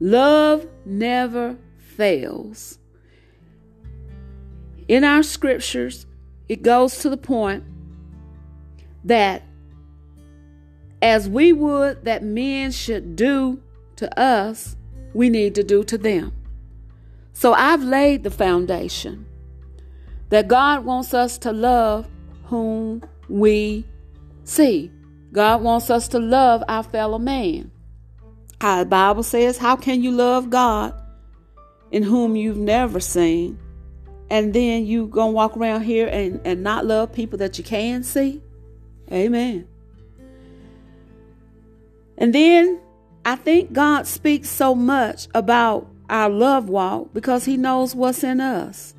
Love 0.00 0.66
never 0.84 1.56
fails. 1.76 2.78
In 4.88 5.04
our 5.04 5.22
scriptures, 5.22 6.06
it 6.48 6.62
goes 6.62 6.98
to 6.98 7.10
the 7.10 7.16
point 7.16 7.64
that 9.04 9.42
as 11.02 11.28
we 11.28 11.52
would 11.52 12.04
that 12.04 12.24
men 12.24 12.72
should 12.72 13.14
do 13.14 13.62
to 13.98 14.18
us, 14.18 14.76
we 15.12 15.28
need 15.28 15.54
to 15.56 15.62
do 15.62 15.84
to 15.84 15.98
them. 15.98 16.32
So 17.32 17.52
I've 17.52 17.82
laid 17.82 18.24
the 18.24 18.30
foundation 18.30 19.26
that 20.30 20.48
God 20.48 20.84
wants 20.84 21.14
us 21.14 21.38
to 21.38 21.52
love 21.52 22.08
whom 22.44 23.02
we 23.28 23.84
see. 24.44 24.90
God 25.32 25.62
wants 25.62 25.90
us 25.90 26.08
to 26.08 26.18
love 26.18 26.64
our 26.68 26.82
fellow 26.82 27.18
man. 27.18 27.70
Our 28.60 28.84
Bible 28.84 29.22
says, 29.22 29.58
How 29.58 29.76
can 29.76 30.02
you 30.02 30.10
love 30.10 30.50
God 30.50 30.94
in 31.90 32.02
whom 32.02 32.34
you've 32.34 32.56
never 32.56 33.00
seen? 33.00 33.58
And 34.30 34.52
then 34.52 34.84
you 34.84 35.06
gonna 35.06 35.32
walk 35.32 35.56
around 35.56 35.82
here 35.82 36.08
and, 36.08 36.40
and 36.44 36.62
not 36.62 36.86
love 36.86 37.12
people 37.12 37.38
that 37.38 37.56
you 37.56 37.64
can 37.64 38.02
see? 38.02 38.42
Amen. 39.12 39.66
And 42.18 42.34
then 42.34 42.80
I 43.28 43.36
think 43.36 43.74
God 43.74 44.06
speaks 44.06 44.48
so 44.48 44.74
much 44.74 45.28
about 45.34 45.86
our 46.08 46.30
love 46.30 46.70
walk 46.70 47.12
because 47.12 47.44
He 47.44 47.58
knows 47.58 47.94
what's 47.94 48.24
in 48.24 48.40
us. 48.40 48.94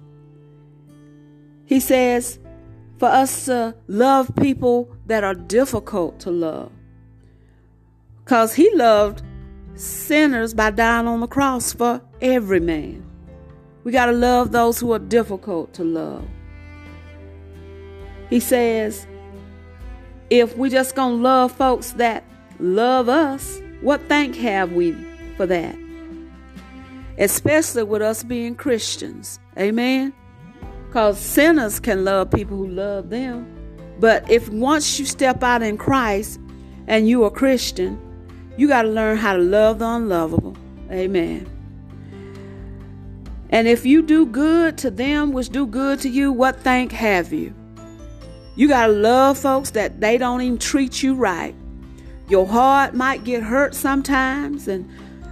He 1.65 1.79
says, 1.79 2.37
for 2.99 3.07
us 3.07 3.45
to 3.45 3.73
love 3.87 4.29
people 4.39 4.95
that 5.07 5.23
are 5.23 5.33
difficult 5.33 6.19
to 6.19 6.29
love. 6.29 6.71
Because 8.23 8.53
he 8.53 8.69
loved 8.75 9.23
sinners 9.73 10.53
by 10.53 10.69
dying 10.69 11.07
on 11.07 11.21
the 11.21 11.27
cross 11.27 11.73
for 11.73 11.99
every 12.21 12.59
man. 12.59 13.03
We 13.83 13.91
got 13.91 14.07
to 14.07 14.11
love 14.11 14.51
those 14.51 14.79
who 14.79 14.91
are 14.91 14.99
difficult 14.99 15.73
to 15.73 15.83
love. 15.83 16.27
He 18.29 18.39
says, 18.39 19.07
if 20.29 20.55
we 20.55 20.69
just 20.69 20.95
to 20.95 21.05
love 21.07 21.51
folks 21.51 21.93
that 21.93 22.23
love 22.59 23.09
us, 23.09 23.59
what 23.81 24.01
thank 24.09 24.35
have 24.35 24.73
we 24.73 24.95
for 25.37 25.45
that? 25.45 25.75
Especially 27.17 27.83
with 27.83 28.01
us 28.01 28.23
being 28.23 28.55
Christians. 28.55 29.39
Amen. 29.57 30.13
Because 30.87 31.19
sinners 31.19 31.79
can 31.79 32.03
love 32.03 32.31
people 32.31 32.57
who 32.57 32.67
love 32.67 33.09
them. 33.09 33.45
But 33.99 34.29
if 34.29 34.49
once 34.49 34.99
you 34.99 35.05
step 35.05 35.43
out 35.43 35.61
in 35.61 35.77
Christ 35.77 36.39
and 36.87 37.07
you 37.07 37.23
are 37.23 37.29
Christian, 37.29 37.99
you 38.57 38.67
got 38.67 38.83
to 38.83 38.89
learn 38.89 39.17
how 39.17 39.35
to 39.35 39.41
love 39.41 39.79
the 39.79 39.87
unlovable. 39.87 40.57
Amen. 40.91 41.47
And 43.51 43.67
if 43.67 43.85
you 43.85 44.01
do 44.01 44.25
good 44.25 44.77
to 44.79 44.91
them 44.91 45.31
which 45.31 45.49
do 45.49 45.65
good 45.65 45.99
to 46.01 46.09
you, 46.09 46.31
what 46.31 46.59
thank 46.61 46.91
have 46.91 47.33
you? 47.33 47.53
You 48.55 48.67
got 48.67 48.87
to 48.87 48.93
love 48.93 49.37
folks 49.37 49.71
that 49.71 50.01
they 50.01 50.17
don't 50.17 50.41
even 50.41 50.57
treat 50.57 51.01
you 51.01 51.15
right. 51.15 51.55
Your 52.29 52.45
heart 52.45 52.93
might 52.93 53.23
get 53.23 53.41
hurt 53.41 53.73
sometimes, 53.73 54.67
and 54.67 54.87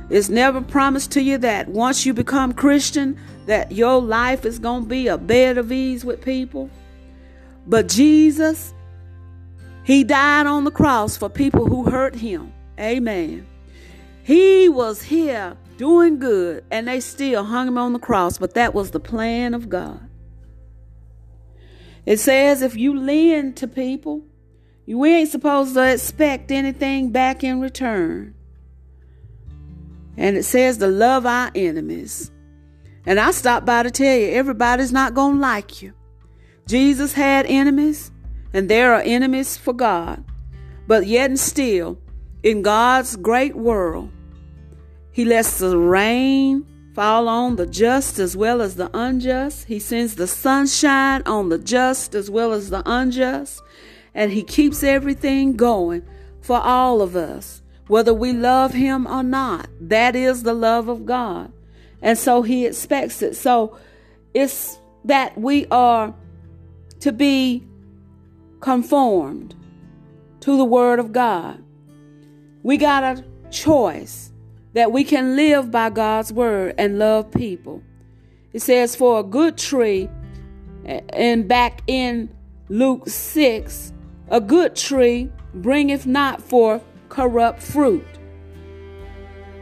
it's 0.09 0.29
never 0.29 0.61
promised 0.61 1.11
to 1.11 1.21
you 1.21 1.37
that 1.37 1.67
once 1.67 2.05
you 2.05 2.13
become 2.13 2.53
Christian, 2.53 3.17
that 3.45 3.71
your 3.71 4.01
life 4.01 4.45
is 4.45 4.57
going 4.57 4.83
to 4.83 4.89
be 4.89 5.07
a 5.07 5.17
bed 5.17 5.57
of 5.57 5.71
ease 5.71 6.03
with 6.03 6.21
people. 6.21 6.69
But 7.67 7.87
Jesus, 7.87 8.73
He 9.83 10.03
died 10.03 10.47
on 10.47 10.63
the 10.63 10.71
cross 10.71 11.17
for 11.17 11.29
people 11.29 11.67
who 11.67 11.89
hurt 11.89 12.15
Him. 12.15 12.51
Amen. 12.79 13.45
He 14.23 14.67
was 14.67 15.03
here 15.03 15.55
doing 15.77 16.17
good, 16.17 16.65
and 16.71 16.87
they 16.87 16.99
still 16.99 17.43
hung 17.43 17.67
Him 17.67 17.77
on 17.77 17.93
the 17.93 17.99
cross, 17.99 18.39
but 18.39 18.55
that 18.55 18.73
was 18.73 18.91
the 18.91 18.99
plan 18.99 19.53
of 19.53 19.69
God. 19.69 19.99
It 22.07 22.19
says 22.19 22.61
if 22.61 22.75
you 22.75 22.97
lend 22.97 23.57
to 23.57 23.67
people, 23.67 24.23
you 24.87 25.03
ain't 25.03 25.29
supposed 25.29 25.73
to 25.73 25.91
expect 25.91 26.49
anything 26.49 27.11
back 27.11 27.43
in 27.43 27.59
return. 27.59 28.33
And 30.15 30.37
it 30.37 30.43
says 30.43 30.77
to 30.77 30.87
love 30.87 31.25
our 31.25 31.51
enemies. 31.53 32.31
And 33.05 33.19
I 33.19 33.31
stopped 33.31 33.65
by 33.65 33.83
to 33.83 33.91
tell 33.91 34.17
you, 34.17 34.29
everybody's 34.29 34.93
not 34.93 35.13
going 35.13 35.35
to 35.35 35.41
like 35.41 35.81
you. 35.81 35.93
Jesus 36.67 37.11
had 37.11 37.45
enemies, 37.47 38.11
and 38.53 38.69
there 38.69 38.93
are 38.93 39.01
enemies 39.01 39.57
for 39.57 39.73
God. 39.73 40.23
But 40.87 41.05
yet 41.05 41.29
and 41.29 41.39
still, 41.39 41.99
in 42.41 42.61
God's 42.61 43.17
great 43.17 43.55
world, 43.55 44.09
He 45.11 45.25
lets 45.25 45.59
the 45.59 45.77
rain 45.77 46.65
fall 46.95 47.27
on 47.27 47.57
the 47.57 47.67
just 47.67 48.19
as 48.19 48.37
well 48.37 48.61
as 48.61 48.75
the 48.75 48.89
unjust. 48.93 49.67
He 49.67 49.79
sends 49.79 50.15
the 50.15 50.27
sunshine 50.27 51.23
on 51.25 51.49
the 51.49 51.57
just 51.57 52.15
as 52.15 52.29
well 52.29 52.53
as 52.53 52.69
the 52.69 52.83
unjust. 52.85 53.61
And 54.17 54.33
He 54.33 54.43
keeps 54.43 54.83
everything 54.83 55.55
going 55.55 56.03
for 56.41 56.59
all 56.59 57.01
of 57.01 57.15
us, 57.15 57.61
whether 57.87 58.13
we 58.13 58.33
love 58.33 58.73
Him 58.73 59.07
or 59.07 59.23
not. 59.23 59.69
That 59.79 60.13
is 60.13 60.43
the 60.43 60.53
love 60.53 60.89
of 60.89 61.05
God. 61.05 61.53
And 62.01 62.17
so 62.17 62.41
he 62.41 62.65
expects 62.65 63.21
it. 63.21 63.35
So 63.35 63.77
it's 64.33 64.77
that 65.05 65.37
we 65.37 65.65
are 65.67 66.13
to 66.99 67.11
be 67.11 67.63
conformed 68.59 69.55
to 70.41 70.57
the 70.57 70.65
Word 70.65 70.99
of 70.99 71.11
God. 71.11 71.63
We 72.63 72.77
got 72.77 73.03
a 73.03 73.23
choice 73.49 74.31
that 74.73 74.91
we 74.91 75.03
can 75.03 75.35
live 75.35 75.71
by 75.71 75.89
God's 75.89 76.31
Word 76.31 76.75
and 76.77 76.99
love 76.99 77.31
people. 77.31 77.81
It 78.53 78.61
says, 78.61 78.95
For 78.95 79.19
a 79.19 79.23
good 79.23 79.57
tree, 79.57 80.09
and 80.85 81.47
back 81.47 81.81
in 81.87 82.29
Luke 82.69 83.07
6, 83.07 83.93
a 84.29 84.41
good 84.41 84.75
tree 84.75 85.31
bringeth 85.53 86.05
not 86.05 86.41
forth 86.41 86.83
corrupt 87.09 87.61
fruit 87.61 88.05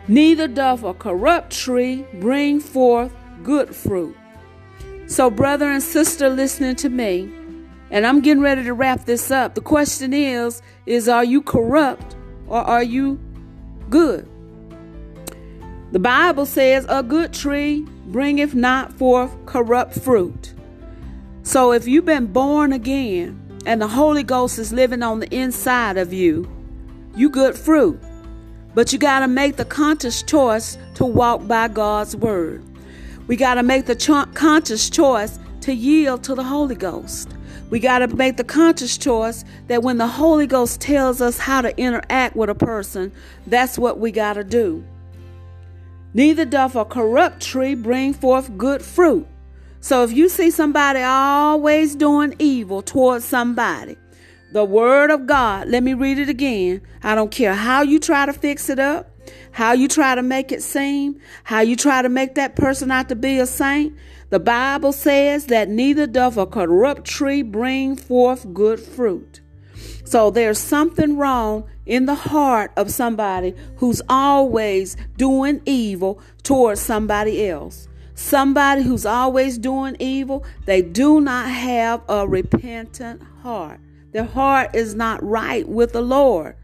neither 0.08 0.48
doth 0.48 0.84
a 0.84 0.94
corrupt 0.94 1.52
tree 1.52 2.06
bring 2.16 2.60
forth 2.60 3.12
good 3.44 3.76
fruit. 3.76 4.16
So, 5.08 5.30
brother 5.30 5.70
and 5.70 5.84
sister 5.84 6.30
listening 6.30 6.76
to 6.78 6.90
me, 6.90 7.32
and 7.92 8.06
I'm 8.06 8.22
getting 8.22 8.42
ready 8.42 8.64
to 8.64 8.74
wrap 8.74 9.06
this 9.06 9.30
up. 9.32 9.56
The 9.56 9.62
question 9.62 10.14
is, 10.14 10.62
is 10.86 11.08
are 11.08 11.24
you 11.24 11.42
corrupt 11.42 12.16
or 12.48 12.58
are 12.58 12.84
you 12.84 13.20
good? 13.90 14.28
The 15.92 16.00
Bible 16.00 16.46
says, 16.46 16.86
a 16.90 17.04
good 17.04 17.32
tree 17.34 17.86
bringeth 18.08 18.56
not 18.56 18.92
forth 18.94 19.34
corrupt 19.46 19.94
fruit. 20.00 20.54
So 21.44 21.72
if 21.72 21.88
you've 21.88 22.06
been 22.06 22.28
born 22.28 22.74
again 22.74 23.40
and 23.66 23.82
the 23.82 23.88
Holy 23.88 24.24
Ghost 24.24 24.60
is 24.60 24.72
living 24.72 25.02
on 25.02 25.20
the 25.20 25.36
inside 25.36 25.98
of 25.98 26.14
you, 26.14 26.50
you 27.16 27.30
good 27.30 27.58
fruit. 27.58 28.00
But 28.74 28.92
you 28.92 29.00
got 29.00 29.20
to 29.20 29.28
make 29.28 29.56
the 29.56 29.66
conscious 29.66 30.22
choice 30.22 30.78
to 30.96 31.06
walk 31.06 31.48
by 31.48 31.70
God's 31.70 32.16
word. 32.16 32.64
We 33.28 33.38
got 33.38 33.56
to 33.56 33.64
make 33.64 33.86
the 33.86 33.96
cho- 33.96 34.26
conscious 34.34 34.90
choice 34.90 35.40
to 35.62 35.74
yield 35.74 36.24
to 36.26 36.36
the 36.36 36.44
Holy 36.44 36.76
Ghost. 36.76 37.30
We 37.70 37.80
got 37.80 38.00
to 38.00 38.08
make 38.08 38.38
the 38.38 38.44
conscious 38.44 38.98
choice 38.98 39.44
that 39.68 39.82
when 39.82 39.98
the 39.98 40.08
Holy 40.08 40.46
Ghost 40.46 40.82
tells 40.82 41.22
us 41.22 41.40
how 41.40 41.62
to 41.62 41.76
interact 41.80 42.36
with 42.36 42.50
a 42.50 42.56
person, 42.56 43.12
that's 43.48 43.78
what 43.78 44.00
we 44.00 44.12
got 44.12 44.34
to 44.34 44.44
do. 44.44 44.84
Neither 46.14 46.46
doth 46.46 46.76
a 46.76 46.86
corrupt 46.86 47.42
tree 47.42 47.76
bring 47.76 48.14
forth 48.14 48.58
good 48.58 48.82
fruit. 48.84 49.28
So 49.86 50.04
if 50.04 50.12
you 50.12 50.30
see 50.30 50.50
somebody 50.50 51.02
always 51.02 51.96
doing 51.96 52.34
evil 52.40 52.82
towards 52.82 53.24
somebody, 53.24 53.98
the 54.52 54.66
word 54.66 55.12
of 55.12 55.28
God, 55.28 55.68
let 55.68 55.84
me 55.84 55.94
read 55.94 56.18
it 56.18 56.28
again. 56.28 56.82
I 57.04 57.14
don't 57.14 57.30
care 57.30 57.54
how 57.54 57.84
you 57.84 58.00
try 58.00 58.26
to 58.26 58.34
fix 58.34 58.68
it 58.68 58.80
up, 58.80 59.12
how 59.52 59.74
you 59.74 59.88
try 59.88 60.16
to 60.16 60.24
make 60.24 60.52
it 60.52 60.64
seem, 60.64 61.20
how 61.44 61.60
you 61.60 61.76
try 61.76 62.02
to 62.02 62.10
make 62.10 62.34
that 62.34 62.56
person 62.56 62.90
out 62.90 63.10
to 63.10 63.16
be 63.16 63.38
a 63.38 63.46
saint. 63.46 63.96
The 64.32 64.40
Bible 64.40 64.92
says 64.92 65.46
that 65.46 65.70
neither 65.70 66.08
doth 66.08 66.36
a 66.36 66.48
corrupt 66.48 67.06
tree 67.06 67.44
bring 67.44 67.96
forth 67.96 68.52
good 68.56 68.80
fruit. 68.80 69.42
So 70.04 70.32
there's 70.32 70.58
something 70.58 71.16
wrong 71.16 71.70
in 71.86 72.08
the 72.08 72.16
heart 72.16 72.72
of 72.76 72.90
somebody 72.90 73.54
who's 73.76 74.02
always 74.10 74.98
doing 75.16 75.62
evil 75.68 76.20
towards 76.42 76.82
somebody 76.82 77.48
else. 77.48 77.88
Somebody 78.16 78.82
who's 78.82 79.06
always 79.06 79.58
doing 79.58 79.98
evil, 80.00 80.46
they 80.66 80.82
do 80.82 81.20
not 81.20 81.50
have 81.50 82.02
a 82.08 82.26
repentant 82.28 83.22
heart. 83.44 83.80
Their 84.12 84.24
heart 84.24 84.74
is 84.74 84.96
not 84.96 85.22
right 85.22 85.68
with 85.68 85.92
the 85.92 86.02
Lord. 86.02 86.56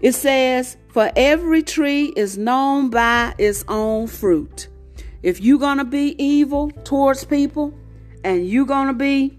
It 0.00 0.12
says, 0.12 0.76
For 0.88 1.10
every 1.16 1.62
tree 1.62 2.12
is 2.16 2.38
known 2.38 2.90
by 2.90 3.34
its 3.36 3.64
own 3.66 4.06
fruit. 4.06 4.68
If 5.22 5.40
you're 5.40 5.58
to 5.58 5.84
be 5.84 6.14
evil 6.22 6.70
towards 6.84 7.24
people 7.24 7.74
and 8.24 8.48
you're 8.48 8.66
to 8.66 8.92
be 8.92 9.38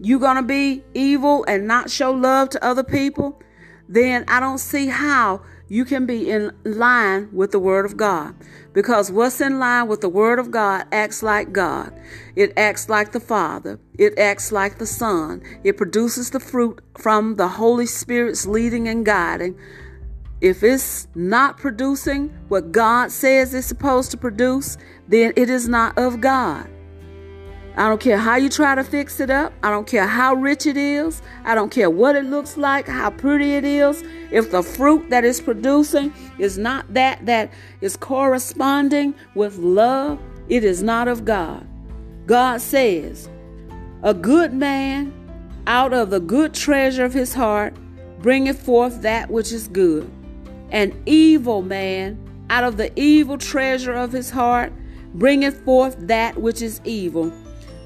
you're 0.00 0.34
to 0.34 0.42
be 0.42 0.82
evil 0.94 1.44
and 1.46 1.68
not 1.68 1.88
show 1.88 2.10
love 2.10 2.48
to 2.50 2.64
other 2.64 2.82
people, 2.82 3.40
then 3.88 4.24
I 4.26 4.40
don't 4.40 4.58
see 4.58 4.88
how 4.88 5.42
you 5.72 5.86
can 5.86 6.04
be 6.04 6.30
in 6.30 6.52
line 6.64 7.30
with 7.32 7.50
the 7.50 7.58
Word 7.58 7.86
of 7.86 7.96
God. 7.96 8.34
Because 8.74 9.10
what's 9.10 9.40
in 9.40 9.58
line 9.58 9.88
with 9.88 10.02
the 10.02 10.08
Word 10.10 10.38
of 10.38 10.50
God 10.50 10.84
acts 10.92 11.22
like 11.22 11.50
God. 11.50 11.98
It 12.36 12.52
acts 12.58 12.90
like 12.90 13.12
the 13.12 13.20
Father. 13.20 13.80
It 13.98 14.18
acts 14.18 14.52
like 14.52 14.76
the 14.76 14.84
Son. 14.84 15.40
It 15.64 15.78
produces 15.78 16.28
the 16.28 16.40
fruit 16.40 16.82
from 16.98 17.36
the 17.36 17.48
Holy 17.48 17.86
Spirit's 17.86 18.44
leading 18.44 18.86
and 18.86 19.06
guiding. 19.06 19.58
If 20.42 20.62
it's 20.62 21.08
not 21.14 21.56
producing 21.56 22.28
what 22.48 22.70
God 22.70 23.10
says 23.10 23.54
it's 23.54 23.66
supposed 23.66 24.10
to 24.10 24.18
produce, 24.18 24.76
then 25.08 25.32
it 25.36 25.48
is 25.48 25.70
not 25.70 25.96
of 25.96 26.20
God. 26.20 26.68
I 27.76 27.88
don't 27.88 28.00
care 28.00 28.18
how 28.18 28.36
you 28.36 28.48
try 28.48 28.74
to 28.74 28.84
fix 28.84 29.18
it 29.20 29.30
up. 29.30 29.52
I 29.62 29.70
don't 29.70 29.86
care 29.86 30.06
how 30.06 30.34
rich 30.34 30.66
it 30.66 30.76
is. 30.76 31.22
I 31.44 31.54
don't 31.54 31.70
care 31.70 31.88
what 31.88 32.16
it 32.16 32.24
looks 32.24 32.56
like, 32.56 32.86
how 32.86 33.10
pretty 33.10 33.54
it 33.54 33.64
is. 33.64 34.04
If 34.30 34.50
the 34.50 34.62
fruit 34.62 35.08
that 35.10 35.24
it's 35.24 35.40
producing 35.40 36.12
is 36.38 36.58
not 36.58 36.92
that 36.92 37.24
that 37.26 37.50
is 37.80 37.96
corresponding 37.96 39.14
with 39.34 39.56
love, 39.58 40.20
it 40.48 40.64
is 40.64 40.82
not 40.82 41.08
of 41.08 41.24
God. 41.24 41.66
God 42.26 42.60
says, 42.60 43.28
A 44.02 44.12
good 44.12 44.52
man 44.52 45.12
out 45.66 45.92
of 45.92 46.10
the 46.10 46.20
good 46.20 46.52
treasure 46.52 47.04
of 47.04 47.14
his 47.14 47.32
heart 47.32 47.74
bringeth 48.20 48.60
forth 48.60 49.02
that 49.02 49.30
which 49.30 49.50
is 49.50 49.66
good 49.68 50.10
an 50.72 51.00
evil 51.04 51.60
man 51.60 52.18
out 52.48 52.64
of 52.64 52.78
the 52.78 52.90
evil 52.98 53.38
treasure 53.38 53.92
of 53.92 54.10
his 54.10 54.30
heart 54.30 54.72
bringeth 55.14 55.62
forth 55.64 55.94
that 55.98 56.36
which 56.38 56.62
is 56.62 56.80
evil. 56.84 57.30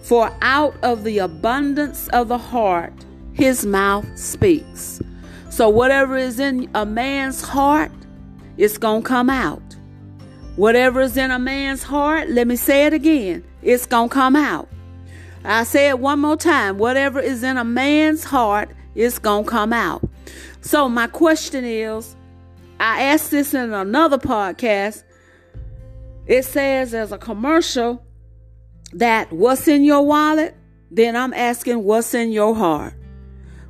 For 0.07 0.31
out 0.41 0.77
of 0.85 1.03
the 1.03 1.19
abundance 1.19 2.07
of 2.13 2.29
the 2.29 2.39
heart 2.39 2.93
his 3.33 3.67
mouth 3.67 4.07
speaks. 4.17 5.03
So 5.51 5.69
whatever 5.69 6.17
is 6.17 6.39
in 6.39 6.71
a 6.77 6.87
man's 6.87 7.43
heart, 7.43 7.91
it's 8.57 8.79
going 8.79 9.03
to 9.03 9.09
come 9.09 9.29
out. 9.29 9.61
Whatever 10.55 11.01
is 11.01 11.17
in 11.17 11.33
a 11.33 11.41
man's 11.41 11.83
heart, 11.83 12.31
let 12.31 12.47
me 12.47 12.55
say 12.55 12.87
it 12.87 12.93
again, 12.93 13.43
it's 13.63 13.85
going 13.85 14.09
to 14.09 14.15
come 14.15 14.37
out. 14.37 14.69
I 15.45 15.65
say 15.65 15.89
it 15.89 15.99
one 15.99 16.21
more 16.21 16.37
time. 16.37 16.79
Whatever 16.79 17.19
is 17.19 17.43
in 17.43 17.59
a 17.59 17.65
man's 17.65 18.23
heart, 18.23 18.71
it's 18.95 19.19
going 19.19 19.43
to 19.43 19.51
come 19.51 19.73
out. 19.73 20.09
So 20.61 20.89
my 20.89 21.09
question 21.09 21.65
is, 21.65 22.15
I 22.79 23.03
asked 23.03 23.33
this 23.33 23.55
in 23.55 23.73
another 23.73 24.19
podcast. 24.19 25.03
It 26.29 26.45
says 26.45 26.95
as 26.95 27.11
a 27.11 27.19
commercial 27.19 28.06
that 28.93 29.33
what's 29.33 29.69
in 29.69 29.85
your 29.85 30.05
wallet, 30.05 30.57
then 30.91 31.17
I'm 31.17 31.35
asking 31.35 31.85
what's 31.85 32.15
in 32.15 32.33
your 32.33 32.55
heart. 32.55 32.95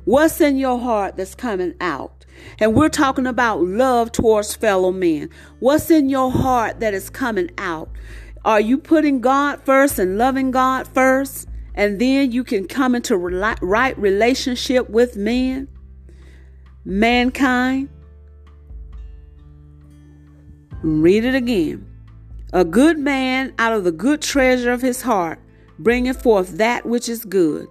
What's 0.05 0.39
in 0.39 0.57
your 0.57 0.79
heart 0.79 1.17
that's 1.17 1.35
coming 1.35 1.75
out? 1.81 2.25
And 2.59 2.75
we're 2.75 2.89
talking 2.89 3.27
about 3.27 3.61
love 3.61 4.11
towards 4.11 4.55
fellow 4.55 4.91
men. 4.91 5.29
What's 5.59 5.89
in 5.89 6.07
your 6.07 6.31
heart 6.31 6.79
that 6.79 6.93
is 6.93 7.09
coming 7.09 7.49
out? 7.57 7.89
Are 8.45 8.61
you 8.61 8.77
putting 8.77 9.19
God 9.19 9.61
first 9.63 9.99
and 9.99 10.17
loving 10.17 10.51
God 10.51 10.87
first? 10.87 11.47
And 11.73 11.99
then 11.99 12.31
you 12.31 12.43
can 12.43 12.67
come 12.67 12.95
into 12.95 13.17
right 13.17 13.99
relationship 13.99 14.89
with 14.89 15.17
men, 15.17 15.67
mankind. 16.85 17.89
Read 20.83 21.25
it 21.25 21.35
again. 21.35 21.85
A 22.53 22.63
good 22.63 22.97
man 22.97 23.53
out 23.59 23.73
of 23.73 23.83
the 23.83 23.91
good 23.91 24.21
treasure 24.21 24.71
of 24.71 24.81
his 24.81 25.01
heart 25.01 25.39
bringeth 25.77 26.23
forth 26.23 26.57
that 26.57 26.85
which 26.85 27.09
is 27.09 27.25
good, 27.25 27.67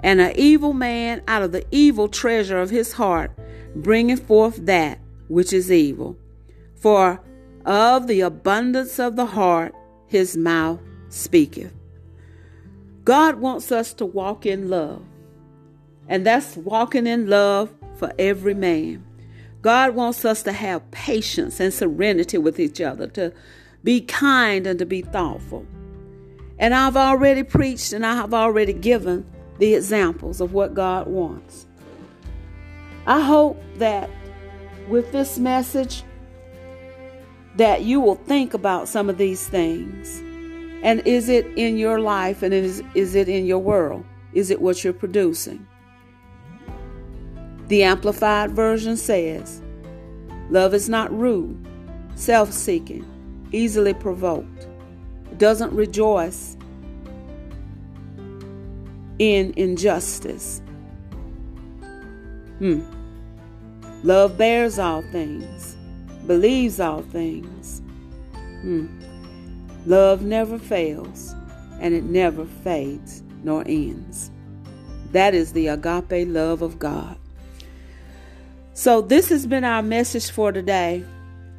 and 0.00 0.20
an 0.20 0.32
evil 0.36 0.72
man 0.72 1.22
out 1.26 1.42
of 1.42 1.50
the 1.50 1.64
evil 1.72 2.08
treasure 2.08 2.60
of 2.60 2.70
his 2.70 2.92
heart 2.92 3.32
bringeth 3.74 4.26
forth 4.26 4.64
that 4.66 5.00
which 5.28 5.52
is 5.52 5.70
evil. 5.70 6.16
For 6.76 7.20
of 7.66 8.06
the 8.06 8.20
abundance 8.20 8.98
of 8.98 9.16
the 9.16 9.26
heart 9.26 9.74
his 10.06 10.36
mouth 10.36 10.80
speaketh. 11.08 11.74
God 13.04 13.36
wants 13.36 13.72
us 13.72 13.92
to 13.94 14.06
walk 14.06 14.46
in 14.46 14.70
love, 14.70 15.02
and 16.08 16.24
that's 16.24 16.56
walking 16.56 17.06
in 17.06 17.28
love 17.28 17.74
for 17.96 18.12
every 18.18 18.54
man. 18.54 19.04
God 19.60 19.94
wants 19.94 20.24
us 20.24 20.42
to 20.44 20.52
have 20.52 20.90
patience 20.90 21.60
and 21.60 21.74
serenity 21.74 22.38
with 22.38 22.60
each 22.60 22.80
other, 22.80 23.08
to 23.08 23.32
be 23.82 24.00
kind 24.00 24.66
and 24.66 24.78
to 24.78 24.86
be 24.86 25.02
thoughtful. 25.02 25.66
And 26.58 26.74
I've 26.74 26.96
already 26.96 27.42
preached 27.42 27.92
and 27.92 28.04
I 28.04 28.14
have 28.14 28.34
already 28.34 28.72
given 28.72 29.26
the 29.58 29.74
examples 29.74 30.40
of 30.40 30.52
what 30.52 30.74
God 30.74 31.06
wants. 31.06 31.66
I 33.06 33.20
hope 33.20 33.60
that 33.76 34.10
with 34.88 35.12
this 35.12 35.38
message 35.38 36.02
that 37.56 37.82
you 37.82 38.00
will 38.00 38.14
think 38.14 38.54
about 38.54 38.88
some 38.88 39.08
of 39.08 39.18
these 39.18 39.48
things. 39.48 40.20
And 40.82 41.06
is 41.06 41.28
it 41.28 41.46
in 41.56 41.76
your 41.76 42.00
life 42.00 42.42
and 42.42 42.54
is, 42.54 42.82
is 42.94 43.14
it 43.14 43.28
in 43.28 43.46
your 43.46 43.58
world? 43.58 44.04
Is 44.32 44.50
it 44.50 44.60
what 44.60 44.82
you're 44.84 44.92
producing? 44.92 45.66
The 47.68 47.82
Amplified 47.82 48.52
Version 48.52 48.96
says, 48.96 49.62
Love 50.50 50.74
is 50.74 50.88
not 50.88 51.16
rude, 51.16 51.66
self 52.14 52.52
seeking, 52.52 53.06
easily 53.52 53.94
provoked, 53.94 54.66
doesn't 55.38 55.72
rejoice 55.72 56.56
in 59.18 59.52
injustice. 59.56 60.62
Hmm. 62.58 62.80
Love 64.02 64.38
bears 64.38 64.78
all 64.78 65.02
things, 65.12 65.76
believes 66.26 66.80
all 66.80 67.02
things. 67.02 67.80
Hmm. 68.62 68.86
Love 69.86 70.22
never 70.22 70.58
fails, 70.58 71.34
and 71.80 71.94
it 71.94 72.04
never 72.04 72.44
fades 72.44 73.22
nor 73.42 73.62
ends. 73.66 74.30
That 75.12 75.34
is 75.34 75.52
the 75.52 75.68
agape 75.68 76.28
love 76.28 76.62
of 76.62 76.78
God. 76.78 77.16
So, 78.74 79.00
this 79.00 79.28
has 79.28 79.46
been 79.46 79.64
our 79.64 79.82
message 79.82 80.30
for 80.30 80.52
today, 80.52 81.04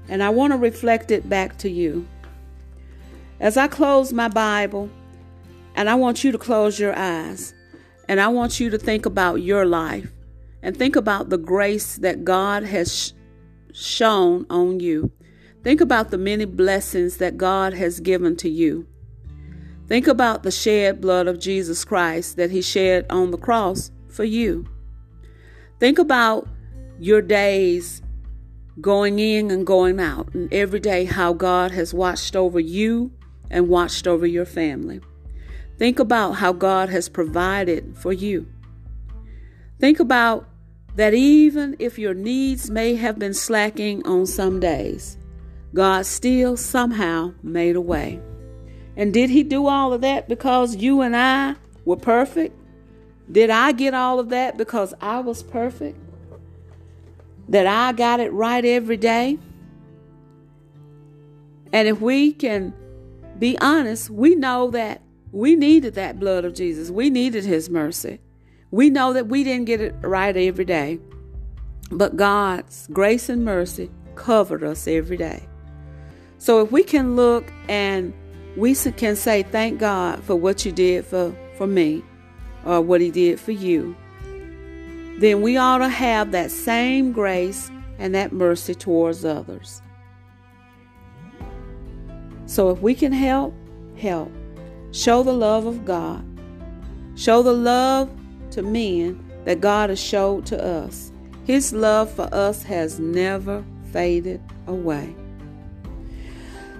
and 0.07 0.21
I 0.21 0.29
want 0.29 0.53
to 0.53 0.57
reflect 0.57 1.11
it 1.11 1.29
back 1.29 1.57
to 1.59 1.69
you. 1.69 2.07
As 3.39 3.57
I 3.57 3.67
close 3.67 4.13
my 4.13 4.27
Bible, 4.27 4.89
and 5.75 5.89
I 5.89 5.95
want 5.95 6.23
you 6.23 6.31
to 6.31 6.37
close 6.37 6.79
your 6.79 6.95
eyes, 6.97 7.53
and 8.07 8.19
I 8.19 8.27
want 8.27 8.59
you 8.59 8.69
to 8.69 8.77
think 8.77 9.05
about 9.05 9.35
your 9.35 9.65
life 9.65 10.11
and 10.61 10.75
think 10.75 10.95
about 10.95 11.29
the 11.29 11.37
grace 11.37 11.95
that 11.97 12.23
God 12.23 12.63
has 12.63 12.95
sh- 12.95 13.11
shown 13.73 14.45
on 14.49 14.79
you. 14.79 15.11
Think 15.63 15.81
about 15.81 16.11
the 16.11 16.17
many 16.17 16.45
blessings 16.45 17.17
that 17.17 17.37
God 17.37 17.73
has 17.73 17.99
given 17.99 18.35
to 18.37 18.49
you. 18.49 18.87
Think 19.87 20.07
about 20.07 20.43
the 20.43 20.51
shed 20.51 21.01
blood 21.01 21.27
of 21.27 21.39
Jesus 21.39 21.83
Christ 21.83 22.37
that 22.37 22.51
he 22.51 22.61
shed 22.61 23.05
on 23.09 23.31
the 23.31 23.37
cross 23.37 23.91
for 24.07 24.23
you. 24.23 24.65
Think 25.79 25.99
about 25.99 26.47
your 26.99 27.21
days 27.21 28.01
going 28.79 29.19
in 29.19 29.51
and 29.51 29.67
going 29.67 29.99
out, 29.99 30.33
and 30.33 30.51
every 30.53 30.79
day 30.79 31.05
how 31.05 31.33
God 31.33 31.71
has 31.71 31.93
watched 31.93 32.35
over 32.35 32.59
you 32.59 33.11
and 33.49 33.67
watched 33.67 34.07
over 34.07 34.25
your 34.25 34.45
family. 34.45 35.01
Think 35.77 35.99
about 35.99 36.33
how 36.33 36.53
God 36.53 36.89
has 36.89 37.09
provided 37.09 37.97
for 37.97 38.13
you. 38.13 38.47
Think 39.79 39.99
about 39.99 40.47
that 40.95 41.13
even 41.13 41.75
if 41.79 41.97
your 41.97 42.13
needs 42.13 42.69
may 42.69 42.95
have 42.95 43.17
been 43.17 43.33
slacking 43.33 44.05
on 44.05 44.25
some 44.25 44.59
days, 44.59 45.17
God 45.73 46.05
still 46.05 46.55
somehow 46.55 47.33
made 47.41 47.75
a 47.75 47.81
way. 47.81 48.21
And 48.95 49.13
did 49.13 49.29
He 49.29 49.43
do 49.43 49.67
all 49.67 49.93
of 49.93 50.01
that 50.01 50.27
because 50.27 50.75
you 50.75 51.01
and 51.01 51.15
I 51.15 51.55
were 51.85 51.97
perfect? 51.97 52.57
Did 53.31 53.49
I 53.49 53.71
get 53.71 53.93
all 53.93 54.19
of 54.19 54.29
that 54.29 54.57
because 54.57 54.93
I 55.01 55.19
was 55.21 55.41
perfect? 55.43 55.97
That 57.49 57.67
I 57.67 57.91
got 57.91 58.19
it 58.19 58.31
right 58.31 58.63
every 58.63 58.97
day? 58.97 59.37
And 61.73 61.87
if 61.87 62.01
we 62.01 62.33
can 62.33 62.73
be 63.39 63.57
honest, 63.59 64.09
we 64.09 64.35
know 64.35 64.71
that 64.71 65.01
we 65.31 65.55
needed 65.55 65.95
that 65.95 66.19
blood 66.19 66.45
of 66.45 66.53
Jesus. 66.53 66.89
We 66.89 67.09
needed 67.09 67.45
His 67.45 67.69
mercy. 67.69 68.19
We 68.69 68.89
know 68.89 69.13
that 69.13 69.27
we 69.27 69.43
didn't 69.43 69.65
get 69.65 69.81
it 69.81 69.95
right 70.01 70.35
every 70.35 70.65
day, 70.65 70.99
but 71.91 72.15
God's 72.15 72.87
grace 72.91 73.29
and 73.29 73.43
mercy 73.43 73.89
covered 74.15 74.63
us 74.63 74.87
every 74.87 75.17
day. 75.17 75.47
So 76.37 76.61
if 76.61 76.71
we 76.71 76.83
can 76.83 77.15
look 77.15 77.51
and 77.67 78.13
we 78.55 78.75
can 78.75 79.15
say, 79.15 79.43
Thank 79.43 79.79
God 79.79 80.23
for 80.23 80.35
what 80.35 80.65
you 80.65 80.71
did 80.71 81.05
for, 81.05 81.35
for 81.57 81.67
me 81.67 82.03
or 82.65 82.81
what 82.81 83.01
He 83.01 83.11
did 83.11 83.39
for 83.39 83.51
you, 83.51 83.95
then 85.21 85.41
we 85.41 85.55
ought 85.55 85.77
to 85.77 85.87
have 85.87 86.31
that 86.31 86.49
same 86.49 87.11
grace 87.11 87.69
and 87.99 88.15
that 88.15 88.33
mercy 88.33 88.73
towards 88.73 89.23
others. 89.23 89.81
So 92.47 92.71
if 92.71 92.81
we 92.81 92.95
can 92.95 93.11
help, 93.11 93.53
help. 93.97 94.31
Show 94.91 95.23
the 95.23 95.31
love 95.31 95.67
of 95.67 95.85
God. 95.85 96.25
Show 97.15 97.43
the 97.43 97.53
love 97.53 98.09
to 98.51 98.63
men 98.63 99.23
that 99.45 99.61
God 99.61 99.89
has 99.89 100.01
showed 100.01 100.45
to 100.47 100.61
us. 100.61 101.11
His 101.45 101.71
love 101.71 102.11
for 102.11 102.27
us 102.33 102.63
has 102.63 102.99
never 102.99 103.63
faded 103.91 104.41
away. 104.67 105.15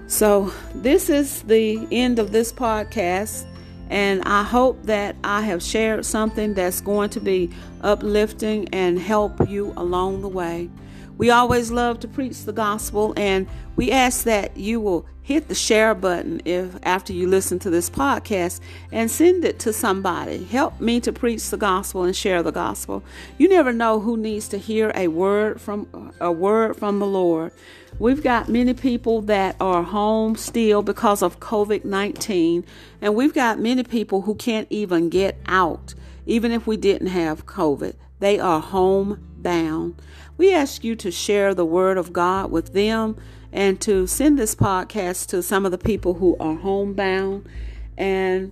So, 0.07 0.51
this 0.75 1.09
is 1.09 1.43
the 1.43 1.87
end 1.89 2.19
of 2.19 2.33
this 2.33 2.51
podcast, 2.51 3.45
and 3.89 4.21
I 4.23 4.43
hope 4.43 4.83
that 4.83 5.15
I 5.23 5.41
have 5.43 5.63
shared 5.63 6.05
something 6.05 6.53
that's 6.53 6.81
going 6.81 7.11
to 7.11 7.21
be 7.21 7.49
uplifting 7.83 8.69
and 8.73 8.99
help 8.99 9.49
you 9.49 9.73
along 9.77 10.21
the 10.21 10.29
way. 10.29 10.69
We 11.17 11.29
always 11.29 11.69
love 11.69 11.99
to 11.99 12.07
preach 12.07 12.45
the 12.45 12.53
gospel, 12.53 13.13
and 13.15 13.47
we 13.75 13.91
ask 13.91 14.23
that 14.23 14.57
you 14.57 14.79
will 14.79 15.05
hit 15.21 15.49
the 15.49 15.55
share 15.55 15.93
button 15.93 16.41
if 16.45 16.75
after 16.81 17.13
you 17.13 17.27
listen 17.27 17.59
to 17.59 17.69
this 17.69 17.91
podcast 17.91 18.59
and 18.91 19.09
send 19.09 19.45
it 19.45 19.59
to 19.59 19.71
somebody. 19.71 20.43
Help 20.45 20.81
me 20.81 20.99
to 20.99 21.13
preach 21.13 21.49
the 21.51 21.57
gospel 21.57 22.03
and 22.03 22.15
share 22.15 22.41
the 22.41 22.51
gospel. 22.51 23.03
You 23.37 23.49
never 23.49 23.71
know 23.71 23.99
who 23.99 24.17
needs 24.17 24.47
to 24.47 24.57
hear 24.57 24.91
a 24.95 25.09
word 25.09 25.61
from 25.61 26.11
a 26.19 26.31
word 26.31 26.75
from 26.77 26.97
the 26.97 27.05
Lord. 27.05 27.51
We've 27.99 28.23
got 28.23 28.49
many 28.49 28.73
people 28.73 29.21
that 29.23 29.55
are 29.59 29.83
home 29.83 30.35
still 30.35 30.81
because 30.81 31.21
of 31.21 31.39
COVID-19, 31.39 32.63
and 32.99 33.15
we've 33.15 33.33
got 33.33 33.59
many 33.59 33.83
people 33.83 34.23
who 34.23 34.33
can't 34.33 34.65
even 34.71 35.09
get 35.09 35.39
out 35.45 35.93
even 36.25 36.51
if 36.51 36.67
we 36.67 36.77
didn't 36.77 37.07
have 37.07 37.45
COVID. 37.45 37.95
They 38.19 38.39
are 38.39 38.59
homebound. 38.59 40.01
We 40.37 40.53
ask 40.53 40.83
you 40.83 40.95
to 40.97 41.11
share 41.11 41.53
the 41.53 41.65
word 41.65 41.97
of 41.97 42.13
God 42.13 42.51
with 42.51 42.73
them 42.73 43.17
and 43.51 43.81
to 43.81 44.07
send 44.07 44.39
this 44.39 44.55
podcast 44.55 45.27
to 45.27 45.43
some 45.43 45.65
of 45.65 45.71
the 45.71 45.77
people 45.77 46.15
who 46.15 46.37
are 46.39 46.55
homebound. 46.55 47.49
And 47.97 48.51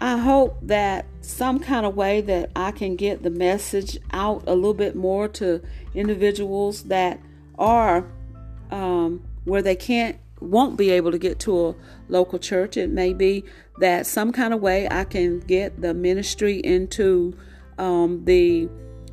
I 0.00 0.18
hope 0.18 0.58
that 0.62 1.06
some 1.22 1.58
kind 1.58 1.84
of 1.84 1.96
way 1.96 2.20
that 2.20 2.50
I 2.54 2.70
can 2.70 2.96
get 2.96 3.22
the 3.22 3.30
message 3.30 3.98
out 4.12 4.44
a 4.46 4.54
little 4.54 4.74
bit 4.74 4.94
more 4.94 5.26
to 5.28 5.60
individuals 5.94 6.84
that 6.84 7.18
are 7.58 8.06
um, 8.70 9.24
where 9.44 9.62
they 9.62 9.74
can't 9.74 10.18
won't 10.40 10.76
be 10.76 10.90
able 10.90 11.10
to 11.10 11.18
get 11.18 11.38
to 11.40 11.68
a 11.68 11.74
local 12.08 12.38
church. 12.38 12.76
It 12.76 12.90
may 12.90 13.12
be 13.12 13.44
that 13.78 14.06
some 14.06 14.32
kind 14.32 14.54
of 14.54 14.60
way 14.60 14.88
I 14.90 15.04
can 15.04 15.40
get 15.40 15.80
the 15.80 15.94
ministry 15.94 16.58
into 16.58 17.36
um, 17.78 18.24
the 18.24 18.68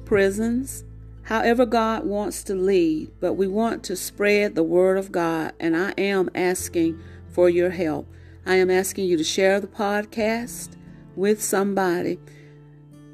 prisons 0.06 0.84
however 1.26 1.66
God 1.66 2.06
wants 2.06 2.44
to 2.44 2.56
lead, 2.56 3.12
but 3.20 3.34
we 3.34 3.48
want 3.48 3.84
to 3.86 3.96
spread 3.96 4.56
the 4.56 4.64
word 4.64 4.98
of 4.98 5.12
God, 5.12 5.54
and 5.60 5.76
I 5.76 5.92
am 5.98 6.30
asking 6.36 7.00
for 7.30 7.50
your 7.50 7.72
help. 7.72 8.08
I 8.46 8.56
am 8.56 8.70
asking 8.70 9.06
you 9.06 9.18
to 9.18 9.24
share 9.24 9.60
the 9.60 9.68
podcast 9.68 10.76
with 11.16 11.44
somebody 11.44 12.20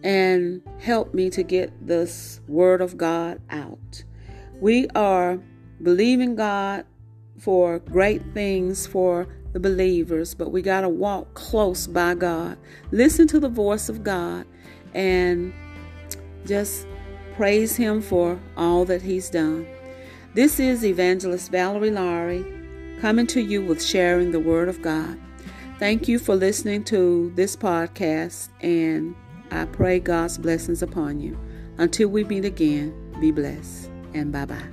and 0.03 0.61
help 0.79 1.13
me 1.13 1.29
to 1.29 1.43
get 1.43 1.87
this 1.87 2.41
word 2.47 2.81
of 2.81 2.97
God 2.97 3.41
out. 3.49 4.03
We 4.59 4.87
are 4.89 5.39
believing 5.81 6.35
God 6.35 6.85
for 7.41 7.79
great 7.79 8.21
things 8.33 8.85
for 8.85 9.27
the 9.53 9.59
believers, 9.59 10.35
but 10.35 10.51
we 10.51 10.61
got 10.61 10.81
to 10.81 10.89
walk 10.89 11.33
close 11.33 11.87
by 11.87 12.13
God. 12.13 12.57
Listen 12.91 13.27
to 13.27 13.39
the 13.39 13.49
voice 13.49 13.89
of 13.89 14.03
God 14.03 14.45
and 14.93 15.51
just 16.45 16.87
praise 17.35 17.75
Him 17.75 18.01
for 18.01 18.39
all 18.55 18.85
that 18.85 19.01
He's 19.01 19.29
done. 19.29 19.67
This 20.35 20.59
is 20.59 20.85
Evangelist 20.85 21.51
Valerie 21.51 21.91
Laurie 21.91 22.45
coming 23.01 23.27
to 23.27 23.41
you 23.41 23.63
with 23.63 23.83
sharing 23.83 24.31
the 24.31 24.39
Word 24.39 24.69
of 24.69 24.81
God. 24.81 25.19
Thank 25.79 26.07
you 26.07 26.19
for 26.19 26.35
listening 26.35 26.83
to 26.85 27.31
this 27.35 27.55
podcast, 27.55 28.49
and 28.61 29.15
I 29.49 29.65
pray 29.65 29.99
God's 29.99 30.37
blessings 30.37 30.83
upon 30.83 31.19
you. 31.19 31.37
Until 31.79 32.09
we 32.09 32.23
meet 32.23 32.45
again, 32.45 32.93
be 33.19 33.31
blessed 33.31 33.89
and 34.13 34.31
bye 34.31 34.45
bye. 34.45 34.70